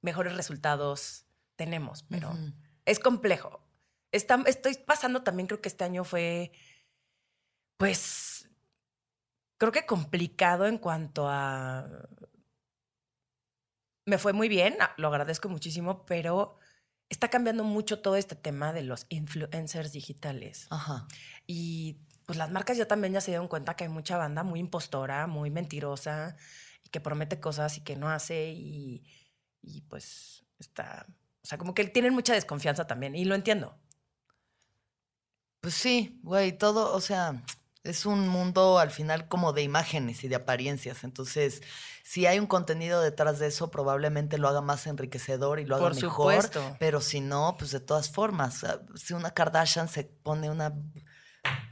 [0.00, 2.30] mejores resultados tenemos, pero
[2.86, 3.60] es complejo.
[4.12, 6.52] Está- estoy pasando también, creo que este año fue,
[7.76, 8.33] pues,
[9.64, 11.88] creo que complicado en cuanto a...
[14.06, 16.58] Me fue muy bien, ah, lo agradezco muchísimo, pero
[17.08, 20.66] está cambiando mucho todo este tema de los influencers digitales.
[20.70, 21.06] Ajá.
[21.46, 24.60] Y pues las marcas ya también ya se dieron cuenta que hay mucha banda muy
[24.60, 26.36] impostora, muy mentirosa,
[26.82, 29.04] y que promete cosas y que no hace, y,
[29.62, 31.06] y pues está...
[31.42, 33.78] O sea, como que tienen mucha desconfianza también, y lo entiendo.
[35.60, 37.42] Pues sí, güey, todo, o sea,
[37.84, 41.04] es un mundo al final como de imágenes y de apariencias.
[41.04, 41.62] Entonces,
[42.02, 45.84] si hay un contenido detrás de eso, probablemente lo haga más enriquecedor y lo haga
[45.84, 46.10] Por mejor.
[46.42, 46.76] supuesto.
[46.80, 50.72] Pero si no, pues de todas formas, ah, si una Kardashian se pone una,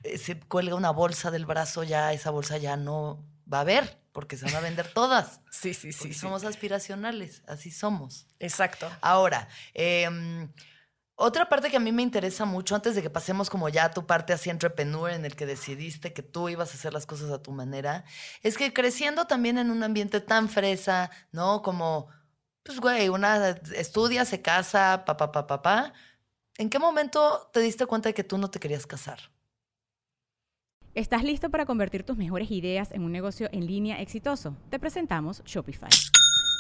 [0.03, 3.99] eh, se cuelga una bolsa del brazo, ya esa bolsa ya no va a haber,
[4.13, 5.41] porque se van a vender todas.
[5.51, 8.27] Sí, sí, Porque somos aspiracionales, así somos.
[8.39, 8.91] Exacto.
[9.01, 10.53] Ahora, em,
[11.25, 13.91] otra parte que a mí me interesa mucho, antes de que pasemos como ya a
[13.93, 17.31] tu parte así entrepreneur en el que decidiste que tú ibas a hacer las cosas
[17.31, 18.05] a tu manera,
[18.43, 21.63] es que creciendo también en un ambiente tan fresa, ¿no?
[21.63, 22.09] Como,
[22.65, 25.93] pues güey, una estudia, se casa, papá, papá, papá.
[26.59, 29.21] ¿En qué momento te diste cuenta de que tú no te querías casar?
[30.95, 34.57] ¿Estás listo para convertir tus mejores ideas en un negocio en línea exitoso?
[34.71, 35.89] Te presentamos Shopify.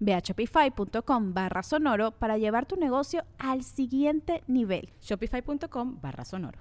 [0.00, 4.92] Ve a shopify.com barra sonoro para llevar tu negocio al siguiente nivel.
[5.00, 6.60] Shopify.com barra sonoro.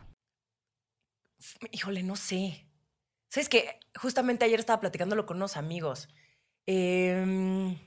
[1.72, 2.68] Híjole, no sé.
[3.30, 6.08] ¿Sabes que Justamente ayer estaba platicándolo con unos amigos.
[6.66, 7.78] Em,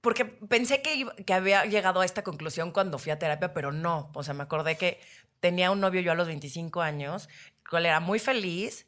[0.00, 4.10] porque pensé que, que, había llegado a esta conclusión cuando fui a terapia, pero no.
[4.14, 5.00] O sea, me acordé que
[5.40, 7.28] tenía un novio yo a los 25 años,
[7.68, 8.86] cual era muy feliz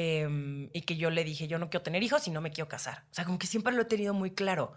[0.00, 2.68] Em, y que yo le dije, yo no quiero tener hijos y no me quiero
[2.68, 3.02] casar.
[3.10, 4.72] O sea, como que siempre lo he tenido muy claro.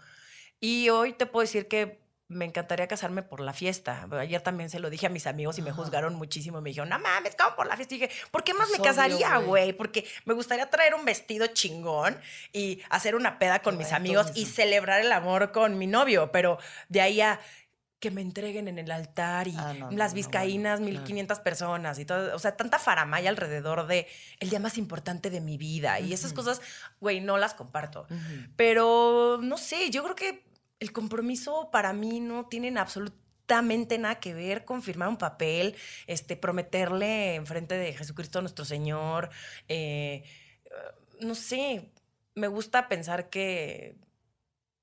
[0.58, 4.08] Y hoy te puedo decir que me encantaría casarme por la fiesta.
[4.18, 6.60] Ayer también se lo dije a mis amigos y me juzgaron muchísimo.
[6.60, 7.94] Me dijeron, no mames, ¿cómo por la fiesta?
[7.94, 9.72] Y dije, ¿por qué más me casaría, güey?
[9.72, 12.18] Porque me gustaría traer un vestido chingón
[12.52, 16.32] y hacer una peda con mis amigos y celebrar el amor con mi novio.
[16.32, 16.58] Pero
[16.88, 17.38] de ahí a
[18.02, 22.38] que me entreguen en el altar y ah, las vizcaínas, 1500 personas y todo, o
[22.40, 24.08] sea, tanta faramaya alrededor de
[24.40, 26.60] el día más importante de mi vida y esas cosas,
[27.00, 28.08] güey, no las comparto.
[28.56, 30.44] Pero no sé, yo creo que
[30.80, 35.76] el compromiso para mí no tiene absolutamente nada que ver con firmar un papel,
[36.08, 39.30] este, prometerle en frente de Jesucristo nuestro Señor,
[39.68, 40.24] eh,
[41.20, 41.92] no sé,
[42.34, 43.94] me gusta pensar que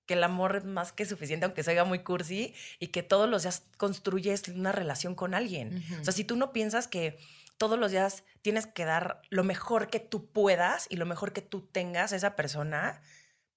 [0.10, 3.30] que el amor es más que suficiente, aunque se oiga muy cursi, y que todos
[3.30, 5.86] los días construyes una relación con alguien.
[6.02, 7.20] O sea, si tú no piensas que
[7.60, 11.44] todos los días tienes que dar lo mejor que tú puedas y lo mejor que
[11.44, 13.04] tú tengas a esa persona,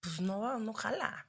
[0.02, 1.26] pues no, no jala.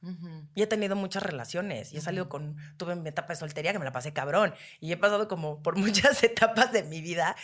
[0.55, 3.79] Y he tenido muchas relaciones y he salido con, tuve mi etapa de soltería que
[3.79, 7.37] me la pasé cabrón y he pasado como por muchas etapas de mi vida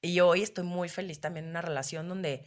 [0.00, 2.46] y hoy estoy muy feliz también en una relación donde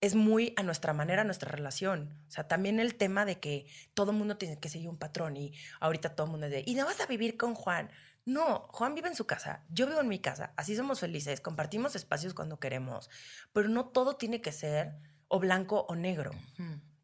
[0.00, 2.14] es muy a nuestra manera, nuestra relación.
[2.28, 5.36] O sea, también el tema de que todo el mundo tiene que seguir un patrón
[5.36, 7.90] y ahorita todo el mundo es de, y no vas a vivir con Juan.
[8.24, 11.96] No, Juan vive en su casa, yo vivo en mi casa, así somos felices, compartimos
[11.96, 13.08] espacios cuando queremos,
[13.54, 14.92] pero no todo tiene que ser
[15.28, 16.32] o blanco o negro.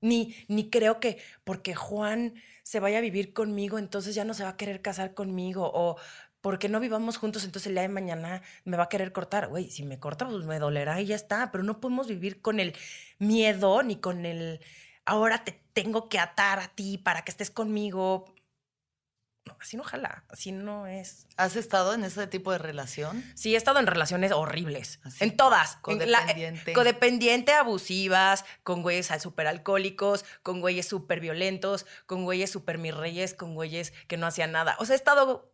[0.03, 4.43] Ni, ni creo que porque Juan se vaya a vivir conmigo, entonces ya no se
[4.43, 5.97] va a querer casar conmigo o
[6.45, 9.49] porque no vivamos juntos, entonces el día de mañana me va a querer cortar.
[9.49, 11.51] Güey, si me corta, pues me dolerá y ya está.
[11.51, 12.77] Pero no podemos vivir con el
[13.19, 14.61] miedo ni con el
[15.07, 18.27] ahora te tengo que atar a ti para que estés conmigo.
[19.47, 21.27] No, así no jala, así no es.
[21.39, 23.25] ¿Has estado en ese tipo de relación?
[23.35, 25.01] Sí, he estado en relaciones horribles.
[25.21, 25.77] En todas.
[25.77, 26.75] Codependiente.
[26.75, 33.33] codependiente, abusivas, con güeyes súper alcohólicos, con güeyes súper violentos, con güeyes súper mis reyes,
[33.33, 34.77] con güeyes que no hacían nada.
[34.79, 35.51] O sea, he estado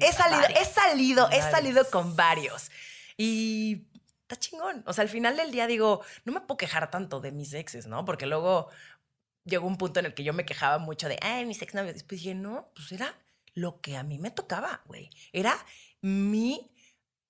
[0.00, 2.70] He salido, he salido, he salido con varios.
[3.16, 3.86] Y
[4.22, 4.82] está chingón.
[4.86, 7.86] O sea, al final del día digo, no me puedo quejar tanto de mis exes,
[7.86, 8.04] ¿no?
[8.04, 8.70] Porque luego
[9.44, 11.94] llegó un punto en el que yo me quejaba mucho de, ay, mis exnovios.
[11.94, 13.18] Después dije, no, pues era
[13.54, 15.10] lo que a mí me tocaba, güey.
[15.32, 15.54] Era
[16.00, 16.70] mi.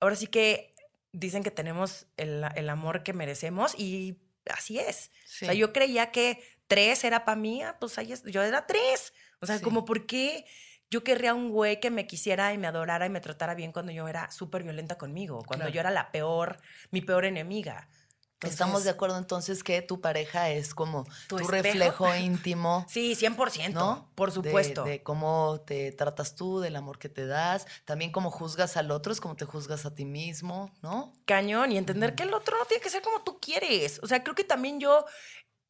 [0.00, 0.74] Ahora sí que
[1.12, 5.10] dicen que tenemos el, amor que merecemos y así es.
[5.42, 9.12] O sea, yo creía que tres era para mí, ah, pues ahí yo era tres.
[9.40, 10.46] O sea, como, ¿por qué?
[10.94, 13.90] Yo querría un güey que me quisiera y me adorara y me tratara bien cuando
[13.90, 16.60] yo era súper violenta conmigo, cuando yo era la peor,
[16.92, 17.88] mi peor enemiga.
[18.40, 22.86] Estamos de acuerdo entonces que tu pareja es como tu, reflejo íntimo.
[22.88, 24.08] Sí, 100%, ¿no?
[24.14, 24.84] Por supuesto.
[24.84, 29.12] De, cómo te tratas tú, del amor que te das, también cómo juzgas al otro,
[29.12, 31.12] es como te juzgas a ti mismo, ¿no?
[31.24, 33.98] Cañón, y entender que el otro no tiene que ser como tú quieres.
[34.04, 35.06] O sea, creo que también yo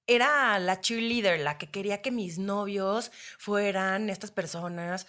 [0.07, 5.07] era la cheerleader, la que quería que mis novios fueran estas personas.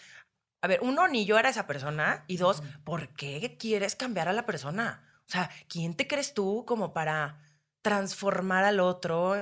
[0.62, 2.24] A ver, uno, ni yo era esa persona.
[2.28, 5.04] Y dos, ¿por qué quieres cambiar a la persona?
[5.28, 7.40] O sea, ¿quién te crees tú como para
[7.82, 9.36] transformar al otro,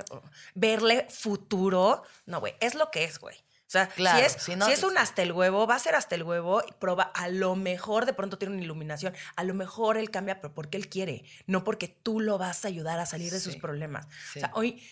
[0.54, 2.04] verle futuro?
[2.26, 3.38] No, güey, es lo que es, güey.
[3.38, 6.22] O sea, si, es, si, es un hasta el huevo, va a ser hasta el
[6.22, 10.12] huevo y prueba, a lo mejor de pronto tiene una iluminación, a lo mejor él
[10.12, 13.40] cambia, pero porque él quiere, no porque tú lo vas a ayudar a salir de
[13.40, 14.06] sus problemas.
[14.36, 14.84] O sea, hoy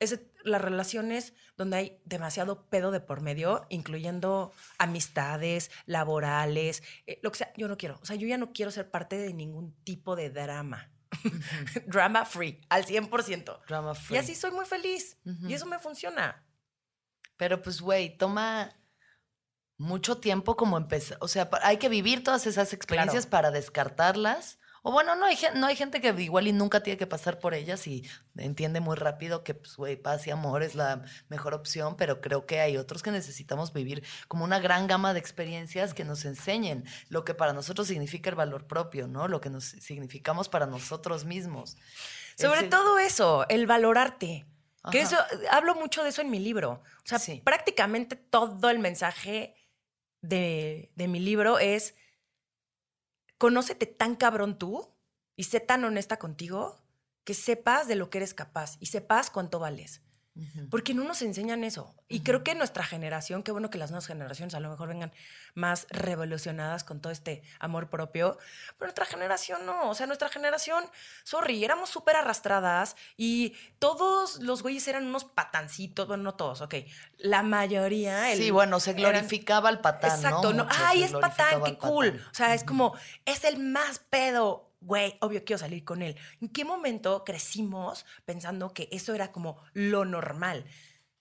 [0.00, 7.30] es las relaciones donde hay demasiado pedo de por medio, incluyendo amistades, laborales, eh, lo
[7.30, 7.98] que sea, yo no quiero.
[8.02, 10.90] O sea, yo ya no quiero ser parte de ningún tipo de drama.
[11.86, 13.66] drama free, al 100%.
[13.68, 14.16] Drama free.
[14.16, 15.18] Y así soy muy feliz.
[15.46, 16.46] Y eso me funciona.
[17.36, 18.74] Pero pues, güey, toma
[19.76, 21.18] mucho tiempo como empezar.
[21.20, 25.66] O sea, hay que vivir todas esas experiencias para descartarlas O bueno, no hay, no
[25.66, 29.44] hay gente que igual y nunca tiene que pasar por ellas y entiende muy rápido
[29.44, 33.02] que, pues, güey, paz y amor es la mejor opción, pero creo que hay otros
[33.02, 37.52] que necesitamos vivir como una gran gama de experiencias que nos enseñen lo que para
[37.52, 39.28] nosotros significa el valor propio, ¿no?
[39.28, 41.76] Lo que nos significamos para nosotros mismos.
[42.36, 44.46] Sobre todo eso, el valorarte.
[44.90, 45.18] Que eso,
[45.50, 46.82] hablo mucho de eso en mi libro.
[47.04, 49.54] O sea, prácticamente todo el mensaje
[50.22, 51.94] de, de mi libro es
[53.40, 54.94] conócete tan cabrón tú
[55.34, 56.76] y sé tan honesta contigo
[57.24, 60.02] que sepas de lo que eres capaz y sepas cuánto vales.
[60.70, 61.94] Porque no nos enseñan eso.
[62.08, 65.12] Y creo que nuestra generación, qué bueno que las nuevas generaciones a lo mejor vengan
[65.54, 68.38] más revolucionadas con todo este amor propio,
[68.78, 69.90] pero nuestra generación no.
[69.90, 70.84] O sea, nuestra generación,
[71.24, 76.06] sorry, éramos súper arrastradas y todos los güeyes eran unos patancitos.
[76.06, 76.76] Bueno, no todos, ok.
[77.18, 78.34] La mayoría.
[78.34, 80.12] sí, bueno, se glorificaba el patán.
[80.12, 80.66] Exacto, ¿no?
[80.70, 82.24] Ay, es patán, qué cool.
[82.30, 82.94] O sea, es como,
[83.26, 86.16] es el más pedo güey, obvio quiero salir con él.
[86.40, 90.64] ¿En qué momento crecimos pensando que eso era como lo normal?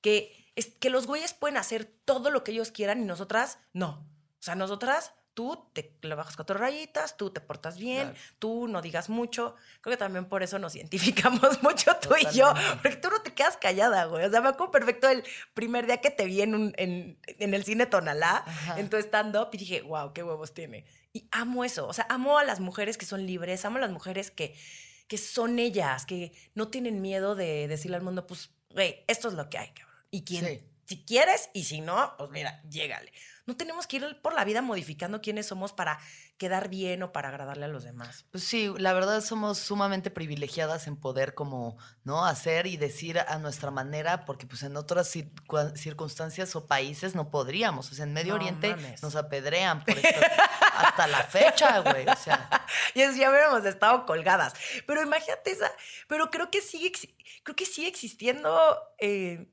[0.01, 4.07] Que, es, que los güeyes pueden hacer todo lo que ellos quieran y nosotras no.
[4.39, 8.81] O sea, nosotras tú te le bajas cuatro rayitas, tú te portas bien, tú no
[8.81, 9.55] digas mucho.
[9.79, 13.33] Creo que también por eso nos identificamos mucho tú y yo, porque tú no te
[13.33, 14.25] quedas callada, güey.
[14.25, 17.53] O sea, me acuerdo perfecto el primer día que te vi en, un, en, en
[17.53, 18.43] el cine Tonalá,
[18.75, 20.85] en tu stand-up, y dije, wow, qué huevos tiene.
[21.13, 23.91] Y amo eso, o sea, amo a las mujeres que son libres, amo a las
[23.91, 24.55] mujeres que,
[25.07, 29.33] que son ellas, que no tienen miedo de decirle al mundo, pues, güey, esto es
[29.33, 29.95] lo que hay, cabrón.
[30.11, 33.13] Y quién, si quieres, y si no, pues mira, llégale.
[33.45, 35.99] No tenemos que ir por la vida modificando quiénes somos para
[36.39, 38.25] quedar bien o para agradarle a los demás.
[38.31, 42.25] Pues sí, la verdad somos sumamente privilegiadas en poder como, ¿no?
[42.25, 45.15] Hacer y decir a nuestra manera, porque pues en otras
[45.75, 47.91] circunstancias o países no podríamos.
[47.91, 50.25] O sea, en Medio Oriente nos apedrean por esto,
[50.73, 52.09] hasta la fecha, güey.
[52.09, 52.49] O sea.
[52.95, 54.53] Y es, ya hubiéramos estado colgadas.
[54.87, 55.71] Pero imagínate esa,
[56.07, 56.91] pero creo que sigue,
[57.43, 59.51] creo que sigue existiendo eh,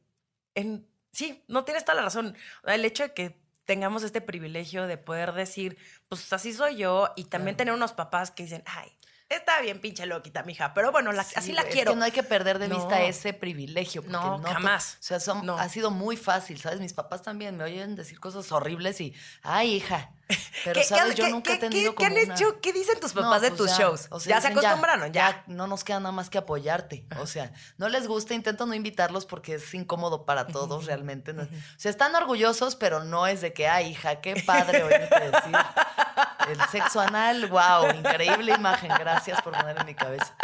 [0.54, 2.36] en, sí, no tienes toda la razón.
[2.64, 7.24] El hecho de que tengamos este privilegio de poder decir, pues así soy yo, y
[7.24, 8.92] también tener unos papás que dicen, ay,
[9.28, 10.72] Está bien, pinche loquita, mija.
[10.72, 11.90] Pero bueno, así la quiero.
[11.90, 14.04] Es que no hay que perder de vista ese privilegio.
[14.06, 14.98] No, jamás.
[15.00, 15.18] O sea,
[15.58, 16.78] ha sido muy fácil, ¿sabes?
[16.78, 20.12] Mis papás también me oyen decir cosas horribles y, ay, hija.
[20.64, 21.16] Pero, ¿sabes?
[21.16, 22.60] Yo nunca he tenido ¿qué, como han hecho?
[22.60, 24.08] ¿Qué dicen tus papás de pues tus shows?
[24.24, 27.04] ya se acostumbraron, ya, No nos queda nada más que apoyarte.
[27.18, 31.32] O sea, no les gusta, intento no invitarlos porque es incómodo para todos realmente.
[31.32, 35.52] O sea, están orgullosos, pero no es de que, ay, hija, qué padre oírte decir.
[36.48, 40.34] El sexo anal, wow, increíble imagen, gracias por poner en mi cabeza.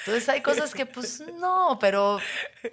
[0.00, 2.18] Entonces hay cosas que pues no, pero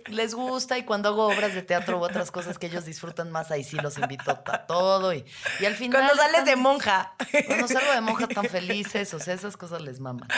[0.06, 3.52] les gusta y cuando hago obras de teatro u otras cosas que ellos disfrutan más,
[3.52, 5.26] ahí sí los invito a todo y,
[5.60, 6.02] y al final...
[6.02, 7.14] Cuando sales de monja.
[7.48, 10.30] Cuando salgo de monja tan felices, o sea, esas cosas les maman.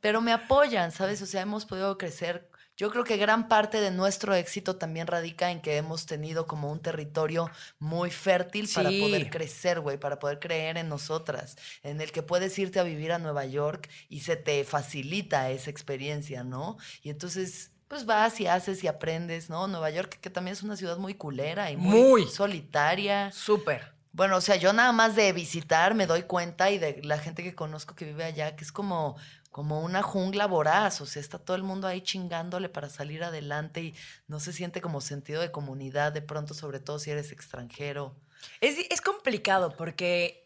[0.00, 1.22] Pero me apoyan, ¿sabes?
[1.22, 5.50] O sea, hemos podido crecer yo creo que gran parte de nuestro éxito también radica
[5.50, 10.40] en que hemos tenido como un territorio muy fértil para poder crecer, güey, para poder
[10.40, 14.36] creer en nosotras, en el que puedes irte a vivir a Nueva York y se
[14.36, 16.76] te facilita esa experiencia, ¿no?
[17.02, 19.68] Y entonces pues vas y haces y aprendes, ¿no?
[19.68, 22.26] Nueva York, que también es una ciudad muy culera y muy, muy.
[22.26, 23.30] solitaria.
[23.30, 23.94] Súper.
[24.12, 27.42] Bueno, o sea, yo nada más de visitar me doy cuenta y de la gente
[27.42, 29.16] que conozco que vive allá, que es como
[29.54, 33.84] como una jungla voraz, o sea, está todo el mundo ahí chingándole para salir adelante
[33.84, 33.94] y
[34.26, 38.20] no se siente como sentido de comunidad de pronto, sobre todo si eres extranjero.
[38.60, 40.44] Es, es complicado porque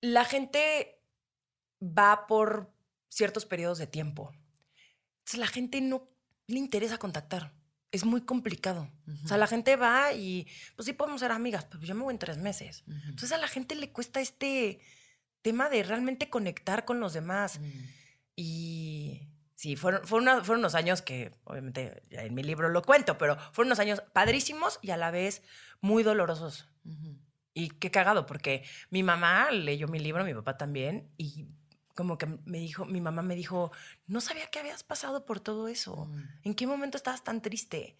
[0.00, 1.00] la gente
[1.80, 2.74] va por
[3.08, 4.32] ciertos periodos de tiempo.
[5.20, 6.10] Entonces la gente no
[6.48, 7.52] le interesa contactar.
[7.92, 8.90] Es muy complicado.
[9.24, 12.14] O sea, la gente va y, pues sí podemos ser amigas, pero yo me voy
[12.14, 12.82] en tres meses.
[12.88, 14.80] Entonces a la gente le cuesta este
[15.40, 17.60] tema de realmente conectar con los demás.
[17.60, 17.97] Mm.
[18.40, 23.70] Y sí, fueron, fueron, unos años que, obviamente, en mi libro lo cuento, pero fueron
[23.70, 25.42] unos años padrísimos y a la vez
[25.80, 26.68] muy dolorosos.
[27.52, 31.48] Y qué cagado, porque mi mamá leyó mi libro, mi papá también, y
[31.96, 33.72] como que me dijo, mi mamá me dijo,
[34.06, 36.06] no sabía que habías pasado por todo eso.
[36.06, 36.22] Mm.
[36.44, 37.96] ¿En qué momento estabas tan triste?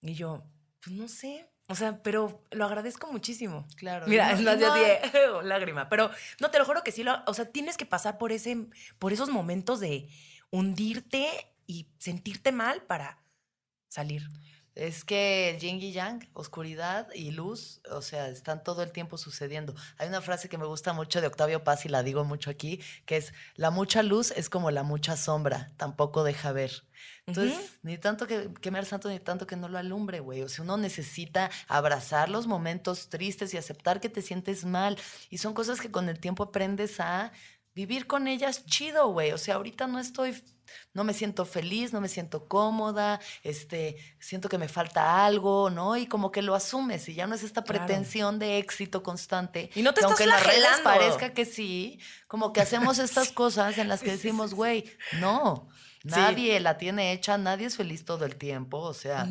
[0.00, 0.42] Y yo,
[0.80, 3.66] pues no sé, o sea, pero lo agradezco muchísimo.
[3.76, 4.06] Claro.
[4.06, 5.00] Mira, es más, yo dije,
[5.42, 5.88] lágrima.
[5.88, 8.66] Pero no, te lo juro que sí, lo, o sea, tienes que pasar por, ese,
[8.98, 10.08] por esos momentos de
[10.50, 11.26] hundirte
[11.66, 13.18] y sentirte mal para
[13.88, 14.28] salir.
[14.74, 19.74] Es que yin y yang, oscuridad y luz, o sea, están todo el tiempo sucediendo.
[19.98, 22.80] Hay una frase que me gusta mucho de Octavio Paz y la digo mucho aquí,
[23.06, 26.84] que es, la mucha luz es como la mucha sombra, tampoco deja ver.
[27.26, 30.42] Entonces, ni tanto que quemar santo, ni tanto que no lo alumbre, güey.
[30.42, 34.98] O sea, uno necesita abrazar los momentos tristes y aceptar que te sientes mal.
[35.30, 37.32] Y son cosas que con el tiempo aprendes a
[37.74, 39.32] vivir con ellas chido, güey.
[39.32, 40.42] O sea, ahorita no estoy,
[40.92, 45.96] no me siento feliz, no me siento cómoda, este, siento que me falta algo, ¿no?
[45.96, 49.70] Y como que lo asumes y ya no es esta pretensión de éxito constante.
[49.74, 50.84] Y no te que estás aunque en las redes flagelando.
[50.84, 54.84] parezca que sí, como que hacemos estas cosas en las que decimos, güey,
[55.20, 55.68] no,
[56.04, 59.28] nadie la tiene hecha, nadie es feliz todo el tiempo, o sea...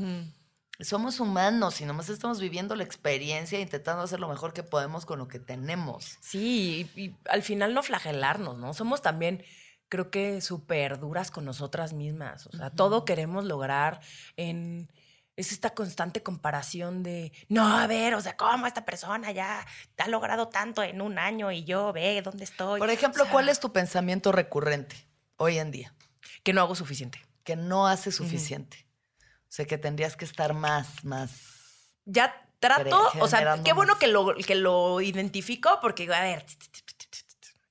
[0.79, 5.05] Somos humanos y nomás estamos viviendo la experiencia e intentando hacer lo mejor que podemos
[5.05, 6.17] con lo que tenemos.
[6.19, 8.73] Sí, y, y al final no flagelarnos, ¿no?
[8.73, 9.43] Somos también,
[9.87, 12.47] creo que, súper duras con nosotras mismas.
[12.47, 14.01] O sea, todo queremos lograr
[14.35, 14.91] en...
[15.35, 19.65] Es esta constante comparación de, no, a ver, o sea, ¿cómo esta persona ya
[19.97, 22.79] ha logrado tanto en un año y yo ve dónde estoy?
[22.79, 25.07] Por ejemplo, O sea, ¿cuál es tu pensamiento recurrente
[25.37, 25.95] hoy en día?
[26.43, 27.19] Que no hago suficiente.
[27.43, 28.85] Que no hace suficiente.
[29.53, 31.31] Sea, que tendrías que estar más, más.
[32.05, 36.45] ya trato, o sea, qué bueno que lo, que lo identifico porque a ver,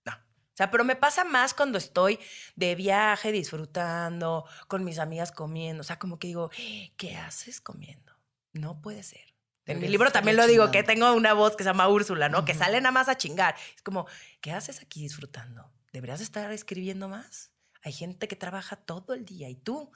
[0.05, 0.13] no.
[0.13, 2.19] O sea, pero me pasa más cuando estoy
[2.57, 5.81] de viaje disfrutando, con mis amigas comiendo.
[5.81, 6.51] O sea, como que digo,
[6.97, 8.13] ¿qué haces comiendo?
[8.53, 9.33] No puede ser.
[9.65, 12.45] En mi libro también lo digo, que tengo una voz que se llama Úrsula, ¿no?
[12.45, 12.61] Que Ujú.
[12.61, 13.55] sale nada más a chingar.
[13.75, 14.07] Es como,
[14.41, 15.73] ¿qué haces aquí disfrutando?
[15.93, 17.53] ¿Deberías estar escribiendo más?
[17.83, 19.91] Hay gente que trabaja todo el día y tú,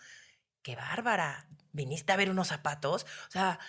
[0.66, 3.06] qué bárbara, viniste a ver unos zapatos.
[3.28, 3.60] O sea,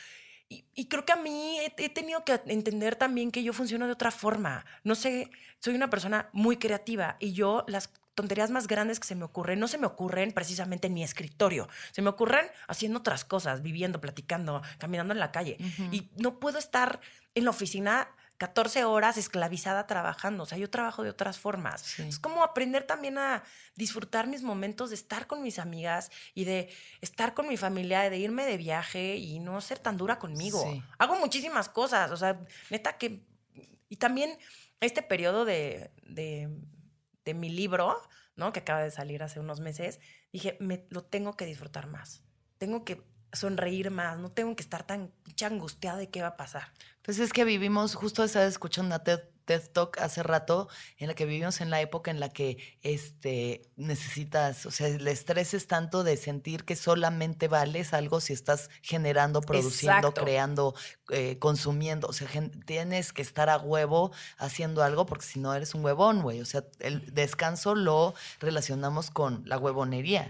[0.50, 3.86] y, y creo que a mí he, he tenido que entender también que yo funciono
[3.86, 4.66] de otra forma.
[4.84, 5.30] No sé,
[5.60, 9.60] soy una persona muy creativa y yo las tonterías más grandes que se me ocurren
[9.60, 14.02] no se me ocurren precisamente en mi escritorio, se me ocurren haciendo otras cosas, viviendo,
[14.02, 15.58] platicando, caminando en la calle.
[15.92, 17.00] Y no puedo estar
[17.36, 18.08] en la oficina
[18.38, 20.44] 14 horas esclavizada trabajando.
[20.44, 21.82] O sea, yo trabajo de otras formas.
[21.82, 22.04] Sí.
[22.04, 23.44] Es como aprender también a
[23.76, 26.70] disfrutar mis momentos de estar con mis amigas y de
[27.02, 30.62] estar con mi familia, de irme de viaje y no ser tan dura conmigo.
[30.62, 30.84] Sí.
[31.00, 32.12] Hago muchísimas cosas.
[32.12, 33.26] O sea, neta que.
[33.90, 34.38] Y también
[34.82, 36.50] este periodo de, de,
[37.26, 38.00] de mi libro,
[38.36, 38.54] ¿no?
[38.54, 40.00] Que acaba de salir hace unos meses,
[40.32, 42.22] dije, me lo tengo que disfrutar más.
[42.58, 43.02] Tengo que
[43.34, 45.12] sonreír más, no tengo que estar tan
[45.46, 46.72] angustiada de qué va a pasar.
[47.02, 50.68] Pues es que vivimos, justo estaba escuchando una TED, TED Talk hace rato,
[50.98, 55.08] en la que vivimos en la época en la que este, necesitas, o sea, el
[55.08, 60.22] estrés es tanto de sentir que solamente vales algo si estás generando, produciendo, Exacto.
[60.22, 60.76] creando,
[61.10, 62.08] eh, consumiendo.
[62.10, 62.28] O sea,
[62.66, 66.42] tienes que estar a huevo haciendo algo porque si no eres un huevón, güey.
[66.42, 70.30] O sea, el descanso lo relacionamos con la huevonería.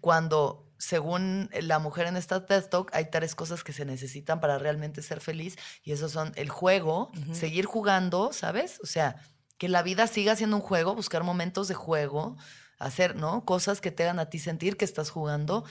[0.00, 4.58] Cuando, según la mujer en esta TED Talk, hay tres cosas que se necesitan para
[4.58, 8.78] realmente ser feliz y esos son el juego, seguir jugando, ¿sabes?
[8.82, 9.16] O sea,
[9.58, 12.36] que la vida siga siendo un juego, buscar momentos de juego,
[12.78, 13.44] hacer, ¿no?
[13.44, 15.64] Cosas que te hagan a ti sentir que estás jugando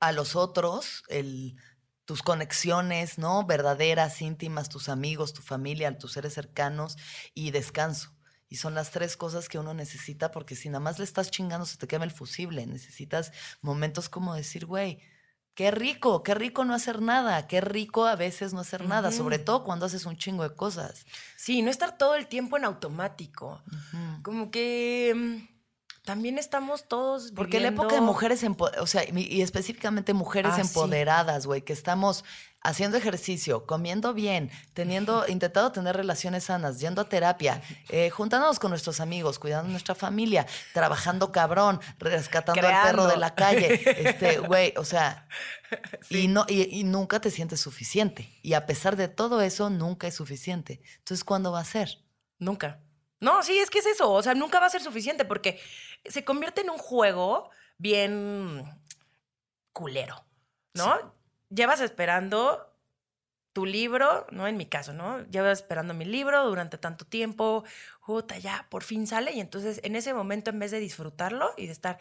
[0.00, 1.56] a los otros, el,
[2.04, 3.44] tus conexiones, ¿no?
[3.44, 6.96] Verdaderas, íntimas, tus amigos, tu familia, tus seres cercanos
[7.34, 8.10] y descanso.
[8.52, 11.64] Y son las tres cosas que uno necesita porque si nada más le estás chingando
[11.64, 12.66] se te quema el fusible.
[12.66, 13.32] Necesitas
[13.62, 14.98] momentos como decir, güey,
[15.54, 19.38] qué rico, qué rico no hacer nada, qué rico a veces no hacer nada, sobre
[19.38, 21.06] todo cuando haces un chingo de cosas.
[21.38, 23.62] Sí, no estar todo el tiempo en automático.
[24.22, 28.44] Como que mm, también estamos todos Porque la época de viviendo- mujeres,
[28.80, 32.22] o sea, y específicamente mujeres Ah, empoderadas, güey, que estamos
[32.62, 38.70] haciendo ejercicio, comiendo bien, teniendo, intentando tener relaciones sanas, yendo a terapia, eh, juntándonos con
[38.70, 44.74] nuestros amigos, cuidando nuestra familia, trabajando cabrón, rescatando al perro de la calle, este, güey,
[44.76, 45.26] o sea,
[46.10, 48.28] y no, y, y nunca te sientes suficiente.
[48.42, 50.80] Y a pesar de todo eso, nunca es suficiente.
[50.98, 51.98] Entonces, ¿cuándo va a ser?
[52.38, 52.80] Nunca.
[53.20, 54.10] No, sí, es que es eso.
[54.10, 55.60] O sea, nunca va a ser suficiente porque
[56.04, 58.64] se convierte en un juego bien
[59.72, 60.24] culero,
[60.74, 61.14] ¿no?
[61.54, 62.72] Llevas esperando
[63.52, 64.46] tu libro, ¿no?
[64.46, 65.22] En mi caso, ¿no?
[65.28, 67.64] Llevas esperando mi libro durante tanto tiempo,
[68.04, 69.32] puta, ya, por fin sale.
[69.32, 71.98] Y entonces, en ese momento, en vez de disfrutarlo y de estar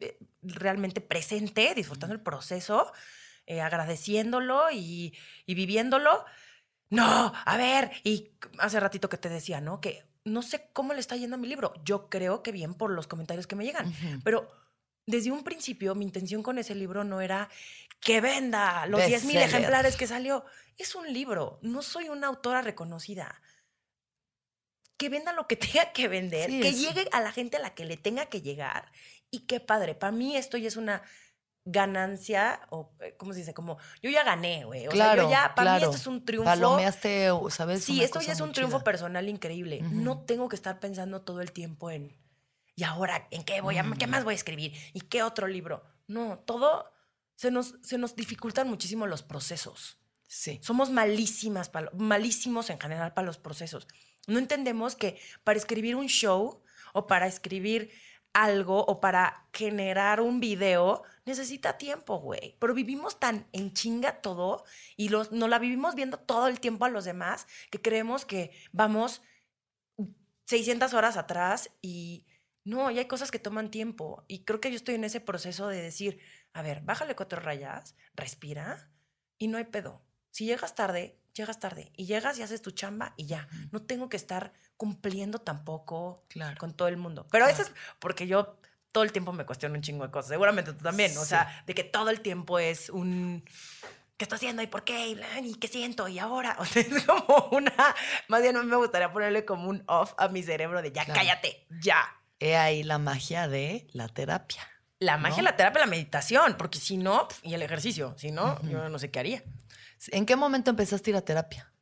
[0.00, 2.92] eh, realmente presente, disfrutando el proceso,
[3.46, 6.24] eh, agradeciéndolo y, y viviéndolo,
[6.90, 9.80] no, a ver, y hace ratito que te decía, ¿no?
[9.80, 11.74] Que no sé cómo le está yendo a mi libro.
[11.84, 13.92] Yo creo que bien por los comentarios que me llegan,
[14.24, 14.50] pero
[15.06, 17.48] desde un principio mi intención con ese libro no era
[18.08, 19.48] que venda los 10 mil Bestseller.
[19.60, 20.46] ejemplares que salió.
[20.78, 23.42] Es un libro, no soy una autora reconocida.
[24.96, 27.60] Que venda lo que tenga que vender, Sí, que es- llegue a la gente a
[27.60, 28.90] la que le tenga que llegar.
[29.30, 31.02] Y qué padre, para mí esto ya es una
[31.66, 33.52] ganancia, o eh, ¿cómo se dice?
[33.52, 34.86] Como yo ya gané, güey.
[34.86, 36.46] O sea, claro, yo ya, para mí esto es un triunfo.
[36.46, 37.84] Palomeaste, ¿sabes?
[37.84, 38.84] Sí, esto ya es un triunfo chida.
[38.84, 39.82] personal increíble.
[39.82, 42.16] No tengo que estar pensando todo el tiempo en,
[42.74, 44.72] ¿y ahora en qué voy a, qué más voy a escribir?
[44.94, 45.84] ¿Y qué otro libro?
[46.06, 46.90] No, todo
[47.38, 49.96] se nos, se nos dificultan muchísimo los procesos.
[50.26, 50.58] Sí.
[50.60, 53.86] Somos malísimas, malísimos en general para los procesos.
[54.26, 56.60] No entendemos que para escribir un show
[56.92, 57.92] o para escribir
[58.32, 62.56] algo o para generar un video, necesita tiempo, güey.
[62.58, 64.64] Pero vivimos tan en chinga todo
[64.96, 68.50] y los, nos la vivimos viendo todo el tiempo a los demás que creemos que
[68.72, 69.22] vamos
[70.46, 72.26] 600 horas atrás y
[72.68, 74.24] no, y hay cosas que toman tiempo.
[74.28, 76.18] Y creo que yo estoy en ese proceso de decir,
[76.58, 78.90] a ver, bájale cuatro rayas, respira
[79.38, 80.02] y no hay pedo.
[80.32, 81.92] Si llegas tarde, llegas tarde.
[81.96, 83.46] Y llegas y haces tu chamba y ya.
[83.70, 86.24] No tengo que estar cumpliendo tampoco
[86.58, 87.28] con todo el mundo.
[87.30, 88.58] Pero eso es porque yo
[88.90, 90.30] todo el tiempo me cuestiono un chingo de cosas.
[90.30, 91.16] Seguramente tú también.
[91.16, 93.44] O sea, de que todo el tiempo es un.
[94.16, 94.60] ¿Qué estoy haciendo?
[94.60, 95.16] ¿Y por qué?
[95.40, 96.08] ¿Y qué siento?
[96.08, 96.56] ¿Y ahora?
[96.58, 97.94] O sea, es como una.
[98.26, 102.04] Más bien, me gustaría ponerle como un off a mi cerebro de ya, cállate, ya.
[102.40, 104.68] He ahí la magia de la terapia.
[105.00, 108.88] La magia la terapia, la meditación, porque si no, y el ejercicio, si no, yo
[108.88, 109.44] no sé qué haría.
[110.08, 111.72] ¿En qué momento empezaste a ir a terapia?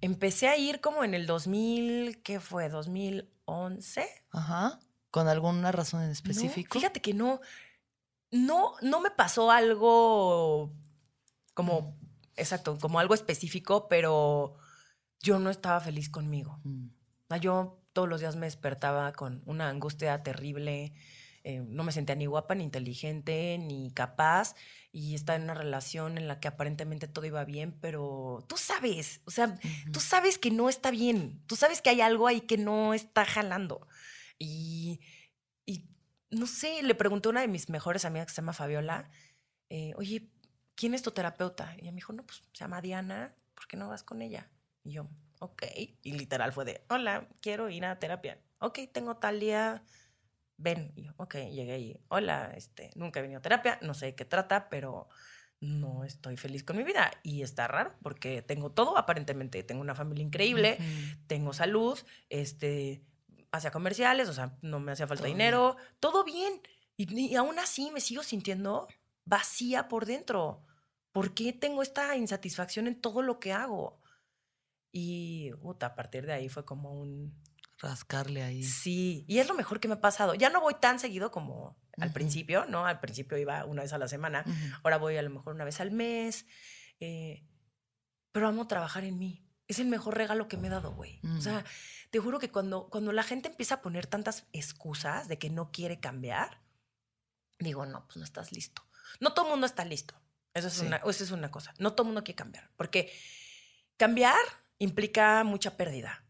[0.00, 2.68] Empecé a ir como en el 2000, ¿qué fue?
[2.68, 4.08] 2011.
[4.32, 4.80] Ajá.
[5.10, 6.78] ¿Con alguna razón en específico?
[6.78, 7.40] fíjate que no,
[8.30, 10.72] no, no me pasó algo
[11.54, 11.96] como,
[12.36, 14.56] exacto, como algo específico, pero
[15.20, 16.60] yo no estaba feliz conmigo.
[16.64, 16.88] Mm.
[17.40, 20.92] Yo todos los días me despertaba con una angustia terrible,
[21.42, 24.54] eh, no me sentía ni guapa, ni inteligente, ni capaz,
[24.92, 29.22] y estaba en una relación en la que aparentemente todo iba bien, pero tú sabes,
[29.24, 29.58] o sea,
[29.92, 33.24] tú sabes que no está bien, tú sabes que hay algo ahí que no está
[33.24, 33.86] jalando.
[34.38, 35.00] Y,
[35.64, 35.86] y
[36.30, 39.10] no sé, le pregunté a una de mis mejores amigas que se llama Fabiola,
[39.70, 40.28] eh, oye,
[40.74, 41.74] ¿quién es tu terapeuta?
[41.76, 44.50] Y ella me dijo, no, pues se llama Diana, ¿por qué no vas con ella?
[44.84, 45.62] Y yo, ok,
[46.02, 48.38] y literal fue de, hola, quiero ir a terapia.
[48.58, 49.82] Ok, tengo tal día
[50.60, 50.92] ven.
[50.94, 54.14] Y yo, ok, llegué y, hola, este, nunca he venido a terapia, no sé de
[54.14, 55.08] qué trata, pero
[55.60, 57.10] no estoy feliz con mi vida.
[57.22, 59.62] Y está raro porque tengo todo, aparentemente.
[59.62, 60.78] Tengo una familia increíble,
[61.26, 61.98] tengo salud,
[62.28, 63.02] este,
[63.52, 66.60] hacía comerciales, o sea, no me hacía falta dinero, todo bien.
[66.96, 68.88] Y, aún así me sigo sintiendo
[69.24, 70.64] vacía por dentro.
[71.12, 74.00] ¿Por qué tengo esta insatisfacción en todo lo que hago?
[74.92, 77.34] Y puta, a partir de ahí fue como un,
[77.80, 78.62] rascarle ahí.
[78.62, 80.34] Sí, y es lo mejor que me ha pasado.
[80.34, 82.86] Ya no voy tan seguido como al principio, ¿no?
[82.86, 84.44] Al principio iba una vez a la semana,
[84.82, 86.46] ahora voy a lo mejor una vez al mes,
[87.00, 87.46] eh,
[88.32, 89.46] pero amo trabajar en mí.
[89.66, 91.20] Es el mejor regalo que me he dado, güey.
[91.22, 91.40] O mm.
[91.40, 91.64] sea,
[92.10, 95.70] te juro que cuando, cuando la gente empieza a poner tantas excusas de que no
[95.70, 96.60] quiere cambiar,
[97.58, 98.82] digo, no, pues no estás listo.
[99.20, 100.14] No todo el mundo está listo.
[100.54, 101.72] Eso es, una, eso es una cosa.
[101.78, 103.12] No todo el mundo quiere cambiar, porque
[103.96, 104.40] cambiar
[104.78, 106.24] implica mucha pérdida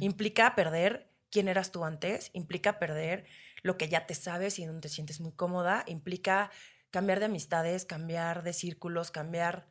[0.00, 3.24] Implica perder quién eras tú antes, implica perder
[3.62, 6.50] lo que ya te sabes y donde te sientes muy cómoda, implica
[6.90, 9.68] cambiar de amistades, cambiar de círculos, cambiar,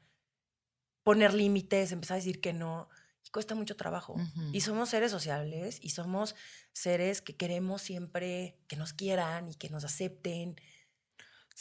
[1.04, 2.90] poner límites, empezar a decir que no.
[3.26, 4.16] Y cuesta mucho trabajo.
[4.54, 6.36] Y somos seres sociales y somos
[6.72, 10.56] seres que queremos siempre que nos quieran y que nos acepten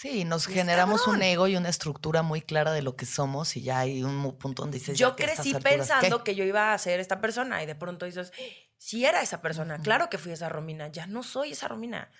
[0.00, 3.62] Sí, nos generamos un ego y una estructura muy clara de lo que somos y
[3.62, 4.96] ya hay un punto donde dices...
[4.96, 8.32] Yo crecí pensando que yo iba a ser esta persona y de pronto dices,
[8.76, 12.12] si era esa persona, claro que fui esa Romina, ya no soy esa Romina.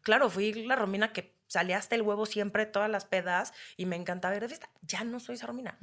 [0.00, 3.96] Claro, fui la Romina que salía hasta el huevo siempre, todas las pedas y me
[3.96, 4.70] encantaba ir de fiesta.
[4.80, 5.76] Ya no soy esa Romina.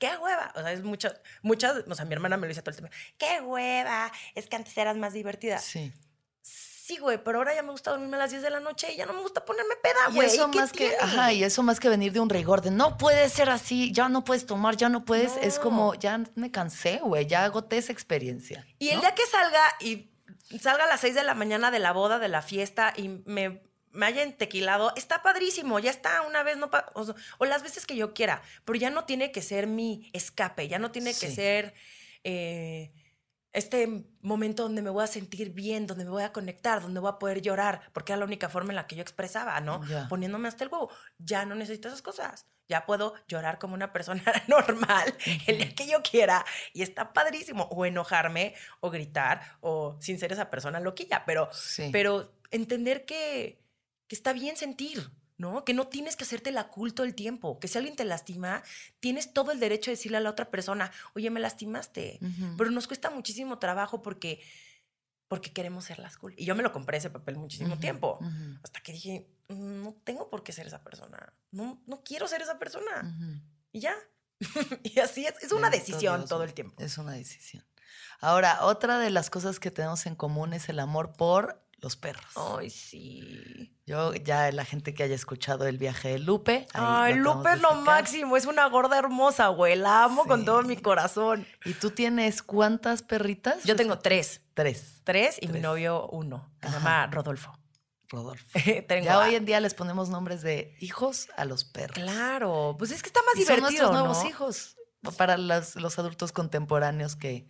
[0.00, 0.52] ¡Qué hueva!
[0.56, 2.96] O sea, es muchas, muchas, o sea, mi hermana me lo dice todo el tiempo.
[3.18, 4.10] ¡Qué hueva!
[4.34, 5.60] Es que antes eras más divertida.
[5.60, 5.92] Sí
[6.86, 8.96] sí, güey, pero ahora ya me gusta dormirme a las 10 de la noche y
[8.96, 10.28] ya no me gusta ponerme peda, güey.
[10.28, 12.96] Y eso más que, ajá, y eso más que venir de un rigor de no
[12.96, 17.00] puede ser así, ya no puedes tomar, ya no puedes, es como, ya me cansé,
[17.02, 18.64] güey, ya agoté esa experiencia.
[18.78, 20.10] Y el día que salga y
[20.60, 23.62] salga a las 6 de la mañana de la boda, de la fiesta y me,
[23.90, 28.14] me haya entequilado, está padrísimo, ya está, una vez no, o, las veces que yo
[28.14, 31.74] quiera, pero ya no tiene que ser mi escape, ya no tiene que ser...
[32.22, 32.92] Eh,
[33.56, 37.08] este momento donde me voy a sentir bien, donde me voy a conectar, donde voy
[37.08, 39.80] a poder llorar, porque era la única forma en la que yo expresaba, ¿no?
[40.10, 40.90] Poniéndome hasta el huevo.
[41.18, 42.46] Ya no necesito esas cosas.
[42.68, 45.14] Ya puedo llorar como una persona normal
[45.46, 46.44] el día que yo quiera
[46.74, 47.64] y está padrísimo.
[47.70, 51.48] O enojarme, o gritar, o sin ser esa persona loquilla, pero,
[51.92, 53.64] pero entender que,
[54.06, 55.10] que está bien sentir.
[55.38, 55.64] ¿No?
[55.64, 58.62] Que no tienes que hacerte la culto el tiempo, que si alguien te lastima,
[59.00, 62.20] tienes todo el derecho de decirle a la otra persona, oye, me lastimaste,
[62.56, 64.40] pero nos cuesta muchísimo trabajo porque,
[65.28, 66.34] porque queremos ser las cool.
[66.36, 68.18] Y yo me lo compré ese papel muchísimo tiempo,
[68.62, 72.58] hasta que dije, no tengo por qué ser esa persona, no, no quiero ser esa
[72.58, 73.42] persona.
[73.72, 73.94] Y ya.
[74.82, 76.82] y así es, es una decisión todo el tiempo.
[76.82, 77.64] Es una decisión.
[78.20, 82.24] Ahora, otra de las cosas que tenemos en común es el amor por los perros.
[82.34, 83.72] Ay, sí.
[83.86, 86.66] Yo, ya la gente que haya escuchado el viaje de Lupe.
[86.74, 89.76] Ay, Lupe es lo máximo, es una gorda hermosa, güey.
[89.76, 91.46] La amo con todo mi corazón.
[91.64, 93.62] ¿Y tú tienes cuántas perritas?
[93.62, 94.40] Yo tengo tres.
[94.54, 95.00] Tres.
[95.04, 97.56] Tres y mi novio uno, que se llama Rodolfo.
[98.08, 98.44] Rodolfo.
[99.04, 101.94] ya hoy en día les ponemos nombres de hijos a los perros.
[101.94, 103.56] Claro, pues es que está más divertido.
[103.56, 104.76] Son nuestros nuevos hijos
[105.12, 107.46] para los, los adultos contemporáneos que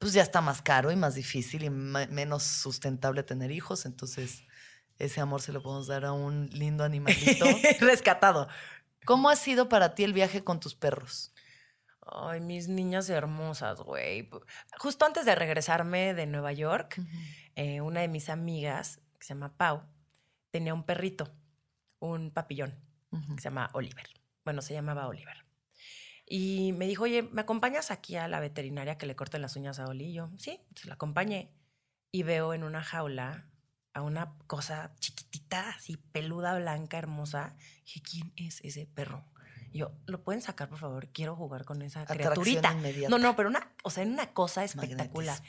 [0.00, 3.84] pues ya está más caro y más difícil y menos sustentable tener hijos.
[3.84, 4.44] Entonces,
[4.98, 7.44] ese amor se lo podemos dar a un lindo animalito.
[7.80, 8.48] Rescatado.
[9.04, 11.34] ¿Cómo ha sido para ti el viaje con tus perros?
[12.00, 14.30] Ay, mis niñas hermosas, güey.
[14.78, 16.98] Justo antes de regresarme de Nueva York,
[17.54, 19.82] eh, una de mis amigas, que se llama Pau,
[20.50, 21.30] tenía un perrito,
[21.98, 22.74] un papillón,
[23.10, 24.08] que se llama Oliver.
[24.46, 25.49] Bueno, se llamaba Oliver.
[26.32, 29.80] Y me dijo, oye, ¿me acompañas aquí a la veterinaria que le corten las uñas
[29.80, 30.10] a Oli?
[30.10, 31.50] Y yo, sí, se la acompañé.
[32.12, 33.50] Y veo en una jaula
[33.94, 37.56] a una cosa chiquitita, así, peluda, blanca, hermosa.
[37.80, 39.24] Y dije, ¿quién es ese perro?
[39.72, 41.08] Y yo, ¿lo pueden sacar, por favor?
[41.08, 42.76] Quiero jugar con esa criaturita.
[43.08, 45.42] No, no, pero una, o sea, una cosa espectacular.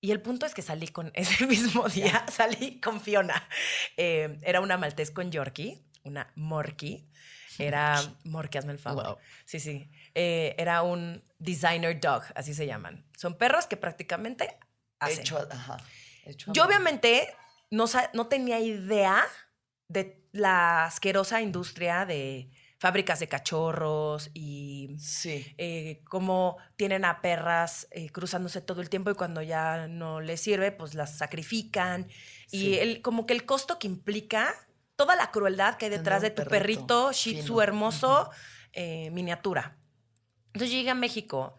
[0.00, 3.48] Y el punto es que salí con ese mismo día, salí con Fiona.
[3.96, 7.08] Eh, era una maltés con Yorkie, una Morky.
[7.58, 9.18] Era, hazme el favor.
[9.44, 9.90] Sí, sí.
[10.14, 13.04] Eh, era un designer dog, así se llaman.
[13.16, 14.58] Son perros que prácticamente
[15.00, 15.20] hacen.
[15.20, 15.76] Hecho, ajá.
[16.48, 17.34] Yo obviamente
[17.70, 19.24] no, no tenía idea
[19.88, 25.52] de la asquerosa industria de fábricas de cachorros y sí.
[25.58, 30.40] eh, cómo tienen a perras eh, cruzándose todo el tiempo y cuando ya no les
[30.40, 32.06] sirve, pues las sacrifican.
[32.50, 34.54] Y el, como que el costo que implica
[34.98, 38.30] toda la crueldad que hay detrás de tu perrito, Shih Tzu hermoso,
[38.72, 39.78] eh, miniatura.
[40.48, 41.54] Entonces llegué a México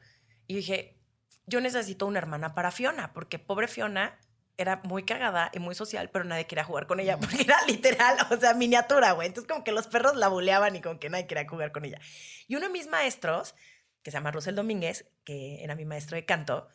[0.46, 1.00] y dije,
[1.46, 4.20] yo necesito una hermana para Fiona, porque pobre Fiona
[4.58, 8.18] era muy cagada y muy social, pero nadie quería jugar con ella porque era literal,
[8.30, 9.30] o sea, miniatura, güey.
[9.30, 12.02] Entonces como que los perros la buleaban y como que nadie quería jugar con ella.
[12.46, 13.56] Y uno de mis maestros,
[14.04, 16.68] que se llama Rosel Domínguez, que era mi maestro de canto,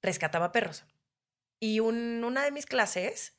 [0.00, 0.86] rescataba perros.
[1.60, 3.36] Y en una de mis clases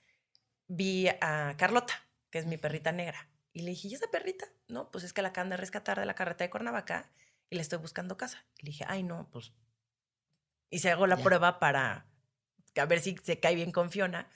[0.67, 3.29] vi a Carlota, que es mi perrita negra.
[3.53, 4.45] Y le dije, ¿y esa perrita?
[4.67, 7.11] No, pues es que la acaban de rescatar de la carretera de Cuernavaca
[7.49, 8.45] y le estoy buscando casa.
[8.57, 9.53] Y le dije, ay, no, pues.
[10.69, 12.05] Y se hago la prueba para
[12.79, 14.29] a ver si se cae bien con Fiona.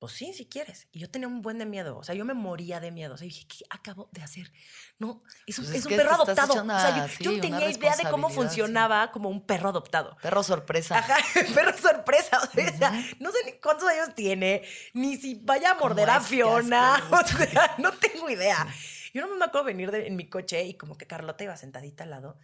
[0.00, 0.88] Pues sí, si quieres.
[0.92, 1.98] Y yo tenía un buen de miedo.
[1.98, 3.12] O sea, yo me moría de miedo.
[3.12, 4.50] O sea, dije, ¿qué acabo de hacer?
[4.98, 6.54] No, es un, pues perro adoptado.
[6.54, 10.16] o sea, yo, tenía idea de cómo funcionaba como un perro adoptado.
[10.22, 10.98] Perro sorpresa.
[11.00, 11.18] Ajá,
[11.54, 12.40] perro sorpresa.
[12.42, 14.62] O sea, no sé ni cuántos años tiene,
[14.94, 16.96] ni si vaya a morder a Fiona.
[17.10, 18.66] O sea, no tengo idea.
[19.12, 22.10] Yo no me acuerdo venir en mi coche y como que Carlota iba sentadita al
[22.10, 22.38] lado.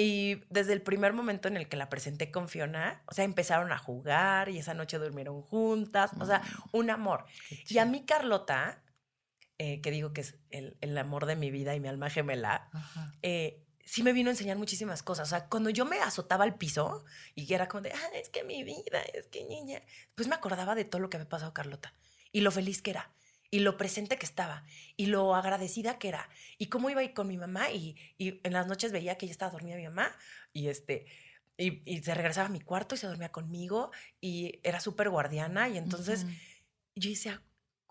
[0.00, 3.72] Y desde el primer momento en el que la presenté con Fiona, o sea, empezaron
[3.72, 7.24] a jugar y esa noche durmieron juntas, o sea, mm, un amor.
[7.68, 8.84] Y a mí Carlota,
[9.58, 12.70] eh, que digo que es el, amor de mi vida y mi alma gemela,
[13.22, 15.26] eh, sí me vino a enseñar muchísimas cosas.
[15.26, 18.44] O sea, cuando yo me azotaba al piso y era como de, ah, es que
[18.44, 19.82] mi vida, es que niña,
[20.14, 21.92] pues me acordaba de todo lo que había pasado Carlota
[22.30, 23.10] y lo feliz que era
[23.50, 24.64] y lo presente que estaba
[24.96, 26.28] y lo agradecida que era
[26.58, 29.32] y cómo iba a ir con mi mamá y, en las noches veía que ella
[29.32, 30.10] estaba dormida mi mamá
[30.52, 31.06] y este
[31.56, 33.90] y, se regresaba a mi cuarto y se dormía conmigo
[34.20, 36.26] y era súper guardiana y entonces
[36.94, 37.42] yo decía,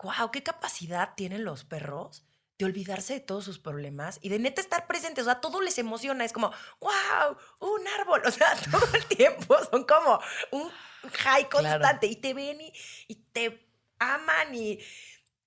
[0.02, 2.24] wow, qué capacidad tienen los perros
[2.58, 5.78] de olvidarse de todos sus problemas y de neta estar presentes, o sea, todo les
[5.78, 6.50] emociona, es como,
[6.80, 10.68] wow, un árbol, o sea, todo el tiempo son como un
[11.12, 12.72] high constante y te ven y,
[13.06, 14.80] y te aman y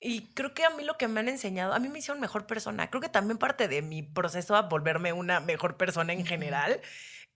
[0.02, 2.48] y creo que a mí lo que me han enseñado, a mí me hicieron mejor
[2.48, 2.90] persona.
[2.90, 6.82] Creo que también parte de mi proceso a volverme una mejor persona en general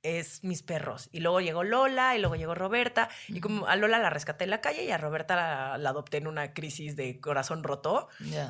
[0.01, 1.09] es mis perros.
[1.11, 3.09] Y luego llegó Lola y luego llegó Roberta.
[3.27, 6.27] Y como a Lola la rescaté en la calle y a Roberta la, adopté en
[6.27, 8.07] una crisis de corazón roto.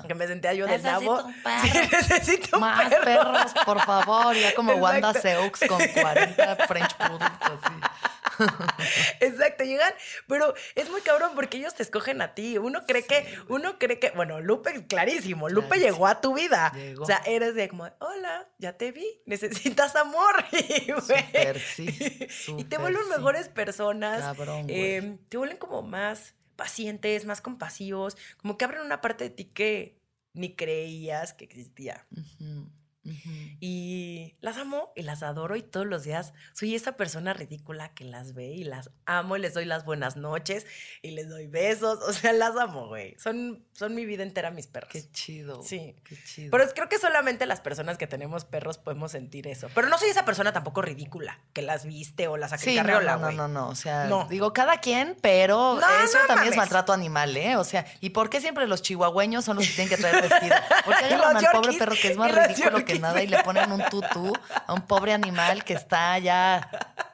[0.08, 1.22] Que me sentía yo de nabo.
[1.64, 4.36] necesito Más perros, por favor.
[4.36, 7.74] Ya como Wanda Seux con 40 French Poodles así.
[9.20, 9.94] Exacto, llegan,
[10.28, 12.58] pero es muy cabrón porque ellos te escogen a ti.
[12.58, 16.74] Uno cree que, uno cree que, bueno, Lupe, clarísimo, Lupe llegó a tu vida.
[17.00, 20.36] O sea, eres de como, hola, ya te vi, necesitas amor.
[22.58, 24.36] y te vuelven mejores personas.
[24.68, 29.46] Em, te vuelven como más pacientes, más compasivos, como que abren una parte de ti
[29.46, 30.00] que
[30.34, 32.06] ni creías que existía.
[33.60, 38.04] Y las amo y las adoro y todos los días soy esa persona ridícula que
[38.04, 40.66] las ve y las amo y les doy las buenas noches
[41.02, 42.00] y les doy besos.
[42.04, 43.16] O sea, las amo, güey.
[43.20, 44.90] Son, son mi vida entera mis perros.
[44.92, 45.62] Qué chido.
[45.64, 45.96] Sí.
[46.04, 46.52] Qué chido.
[46.52, 49.68] Pero creo que solamente las personas que tenemos perros podemos sentir eso.
[49.74, 53.14] Pero no soy esa persona tampoco ridícula que las viste o las sí, no, acarriola,
[53.18, 53.36] no, güey.
[53.36, 53.70] no, no, no.
[53.70, 54.28] O sea, No.
[54.30, 56.58] digo, cada quien, pero No, eso también es mames.
[56.58, 57.56] maltrato animal, ¿eh?
[57.58, 60.56] O sea, ¿y por qué siempre los chihuahueños son los que tienen que traer vestido?
[60.86, 63.44] Porque Y agarran los al pobre perro que es más ridículo que nada y le
[63.44, 64.34] ponen un tutú
[64.68, 66.70] a un pobre animal que está ya,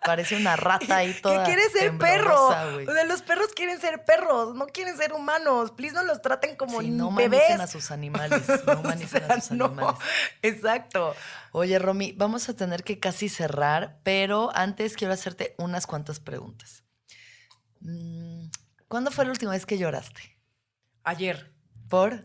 [0.05, 2.47] parece una rata ahí toda que quiere ser perro.
[2.47, 5.71] O sea, los perros quieren ser perros, no quieren ser humanos.
[5.71, 7.41] Please no los traten como Sí, no bebés.
[7.41, 9.99] humanicen a sus animales, no humanicen a sus No, animales.
[10.41, 11.15] exacto.
[11.53, 16.83] Oye, Romy, vamos a tener que casi cerrar, pero antes quiero hacerte unas cuantas preguntas.
[17.81, 18.45] Mm,
[18.87, 20.37] ¿Cuándo fue la última vez que lloraste?
[21.03, 21.51] Ayer.
[21.89, 22.21] ¿Por?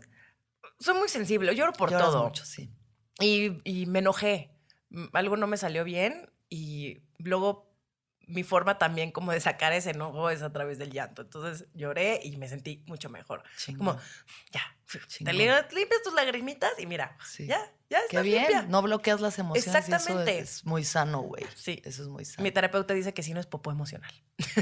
[0.78, 2.24] Soy muy sensible, lloro por Lloras todo.
[2.24, 2.70] mucho, sí.
[3.20, 4.50] Y, y me enojé.
[5.12, 7.66] Algo no me salió bien y luego
[8.28, 11.22] mi forma también como de sacar ese enojo es a través del llanto.
[11.22, 13.42] Entonces lloré y me sentí mucho mejor.
[13.56, 13.78] Chingón.
[13.96, 14.00] Como,
[14.50, 14.62] ya,
[15.06, 15.36] Chingón.
[15.36, 17.46] te limpias, tus lagrimitas y mira, Sí.
[17.46, 17.58] ya,
[17.88, 18.62] ya Qué estás bien, limpia.
[18.62, 19.66] no bloqueas las emociones.
[19.66, 20.38] Exactamente.
[20.38, 21.44] eso es muy sano, güey.
[21.54, 21.80] Sí.
[21.84, 22.42] Eso es muy sano.
[22.42, 24.12] Mi terapeuta dice que si no es popó emocional.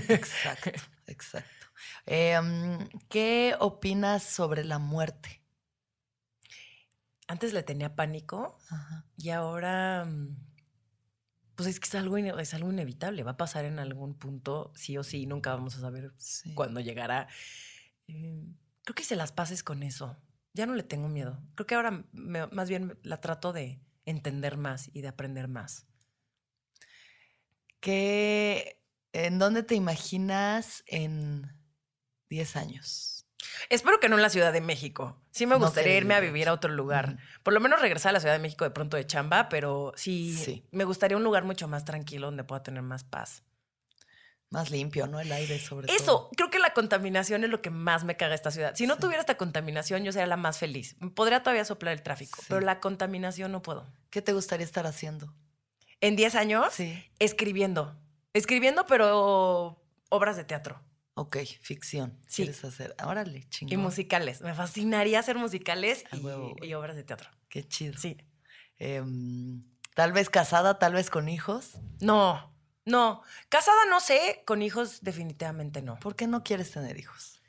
[0.09, 0.71] Exacto,
[1.07, 1.67] exacto.
[2.07, 5.41] Em, ¿Qué opinas sobre la muerte?
[7.27, 9.07] Antes le tenía pánico Ajá.
[9.17, 10.37] y ahora, mm,
[11.55, 13.23] pues es que es algo, es algo inevitable.
[13.23, 16.53] Va a pasar en algún punto, sí o sí, nunca vamos a saber Sí.
[16.55, 17.29] cuándo llegará.
[18.09, 18.45] Eh,
[18.83, 20.17] creo que se las pases con eso.
[20.53, 21.43] Ya no le tengo miedo.
[21.55, 25.87] Creo que ahora me- más bien la trato de entender más y de aprender más.
[27.81, 28.81] ¿Qué,
[29.13, 31.51] ¿En dónde te imaginas en
[32.29, 33.24] 10 años?
[33.71, 35.17] Espero que no en la Ciudad de México.
[35.31, 37.17] Sí me gustaría irme a vivir a otro lugar.
[37.43, 40.35] Por lo menos regresar a la Ciudad de México de pronto de chamba, pero sí,
[40.37, 40.65] Sí.
[40.71, 43.43] me gustaría un lugar mucho más tranquilo donde pueda tener más paz.
[44.51, 45.19] Más limpio, ¿no?
[45.19, 45.97] El aire sobre todo.
[45.97, 48.75] Eso, creo que la contaminación es lo que más me caga esta ciudad.
[48.77, 49.01] Si no Sí.
[49.01, 50.97] tuviera esta contaminación, yo sería la más feliz.
[51.17, 52.47] Podría todavía soplar el tráfico, Sí.
[52.49, 53.85] pero la contaminación no puedo.
[54.11, 55.35] ¿Qué te gustaría estar haciendo?
[56.01, 57.03] En 10 años, Sí.
[57.19, 57.97] escribiendo.
[58.33, 60.81] Escribiendo, pero obras de teatro
[61.15, 62.19] Ok, ficción.
[62.27, 62.43] Sí.
[62.43, 62.95] ¿Quieres hacer?
[63.05, 63.73] Órale, chingón.
[63.73, 64.41] y musicales.
[64.41, 66.71] Me fascinaría hacer musicales y, huevo, güey.
[66.71, 67.31] y obras de teatro.
[67.49, 67.97] Qué chido.
[67.99, 68.17] Sí.
[68.79, 69.63] Em,
[69.95, 71.79] tal vez casada, tal vez con hijos.
[72.01, 72.53] No,
[72.85, 73.23] no.
[73.49, 75.99] Casada no sé, con hijos definitivamente no.
[76.01, 77.41] ¿Por qué no quieres tener hijos?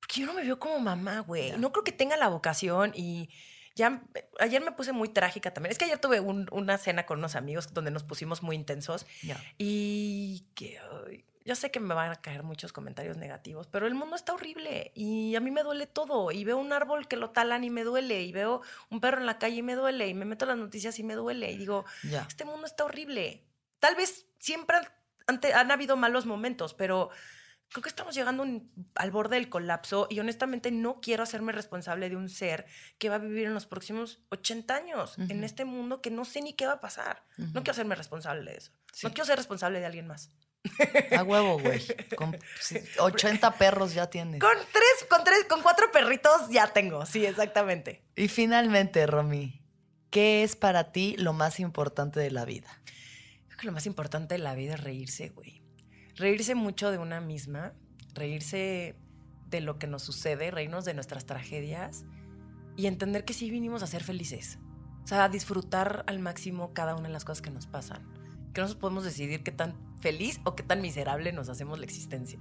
[0.00, 1.52] Porque yo no me veo como mamá, güey.
[1.58, 3.28] No creo que tenga la vocación y
[3.74, 4.02] ya
[4.40, 5.70] ayer me puse muy trágica también.
[5.72, 9.04] Es que ayer tuve un- una cena con unos amigos donde nos pusimos muy intensos
[9.22, 9.38] Ya.
[9.58, 13.94] y que ay, yo sé que me van a caer muchos comentarios negativos, pero el
[13.94, 17.30] mundo está horrible y a mí me duele todo y veo un árbol que lo
[17.30, 20.14] talan y me duele y veo un perro en la calle y me duele y
[20.14, 22.26] me meto a las noticias y me duele y digo, Ya.
[22.28, 23.44] este mundo está horrible.
[23.78, 24.76] Tal vez siempre
[25.28, 27.10] han, han habido malos momentos, pero
[27.70, 32.08] creo que estamos llegando un- al borde del colapso y honestamente no quiero hacerme responsable
[32.08, 32.66] de un ser
[32.98, 35.44] que va a vivir en los próximos 80 años en Ujú.
[35.44, 37.24] este mundo que no sé ni qué va a pasar.
[37.38, 37.48] Ujú.
[37.48, 38.72] No quiero hacerme responsable de eso.
[38.92, 39.06] Sí.
[39.06, 40.30] No quiero ser responsable de alguien más.
[41.16, 41.82] A huevo, güey.
[42.16, 44.40] Con sí, 80 perros ya tienes.
[44.40, 47.06] Con tres, con tres, con cuatro perritos ya tengo.
[47.06, 48.02] Sí, exactamente.
[48.16, 49.62] Y finalmente, Romy,
[50.10, 52.68] ¿qué es para ti lo más importante de la vida?
[53.48, 55.62] Creo que lo más importante de la vida es reírse, güey.
[56.16, 57.74] Reírse mucho de una misma,
[58.14, 58.96] reírse
[59.48, 62.04] de lo que nos sucede, reírnos de nuestras tragedias
[62.76, 64.58] y entender que sí vinimos a ser felices.
[65.04, 68.25] O sea, disfrutar al máximo cada una de las cosas que nos pasan.
[68.56, 72.38] Que nosotros podemos decidir qué tan feliz o qué tan miserable nos hacemos la existencia.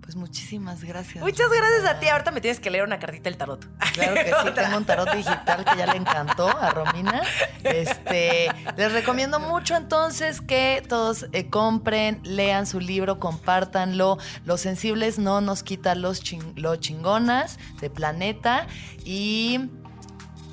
[0.00, 1.22] Pues muchísimas gracias.
[1.22, 2.08] Muchas gracias a ti.
[2.08, 3.64] Ahorita me tienes que leer una cartita del tarot.
[3.92, 7.22] Claro que sí, tengo un tarot digital que ya le encantó a Romina.
[7.62, 14.18] Este, les recomiendo mucho entonces que todos eh, compren, lean su libro, compártanlo.
[14.44, 18.66] Los sensibles no nos quita los chin- lo chingonas de Planeta
[19.04, 19.70] y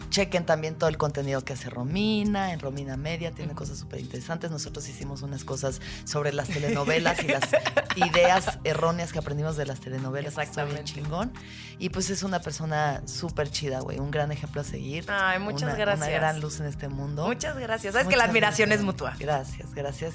[0.10, 4.52] chequen también todo el contenido que hace Romina en Romina Media, tiene cosas súper interesantes.
[4.52, 7.44] Nosotros hicimos unas cosas sobre las telenovelas y las
[7.96, 10.38] ideas erróneas que aprendimos de las telenovelas.
[10.38, 11.32] está bien chingón.
[11.78, 14.00] Y pues es una persona súper chida, güey.
[14.00, 15.06] Un gran ejemplo a seguir.
[15.10, 16.08] Ay, muchas Una- gracias.
[16.08, 17.26] Una gran luz en este mundo.
[17.28, 17.94] Muchas gracias.
[17.94, 18.80] Sabes que la Muchas admiración gracias.
[18.82, 19.16] es mutua.
[19.20, 20.14] Gracias, gracias.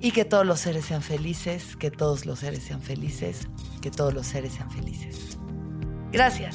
[0.00, 3.48] Y que todos los seres sean felices, que todos los seres sean felices,
[3.82, 5.36] que todos los seres sean felices.
[6.12, 6.54] Gracias.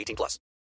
[0.00, 0.38] 18 plus.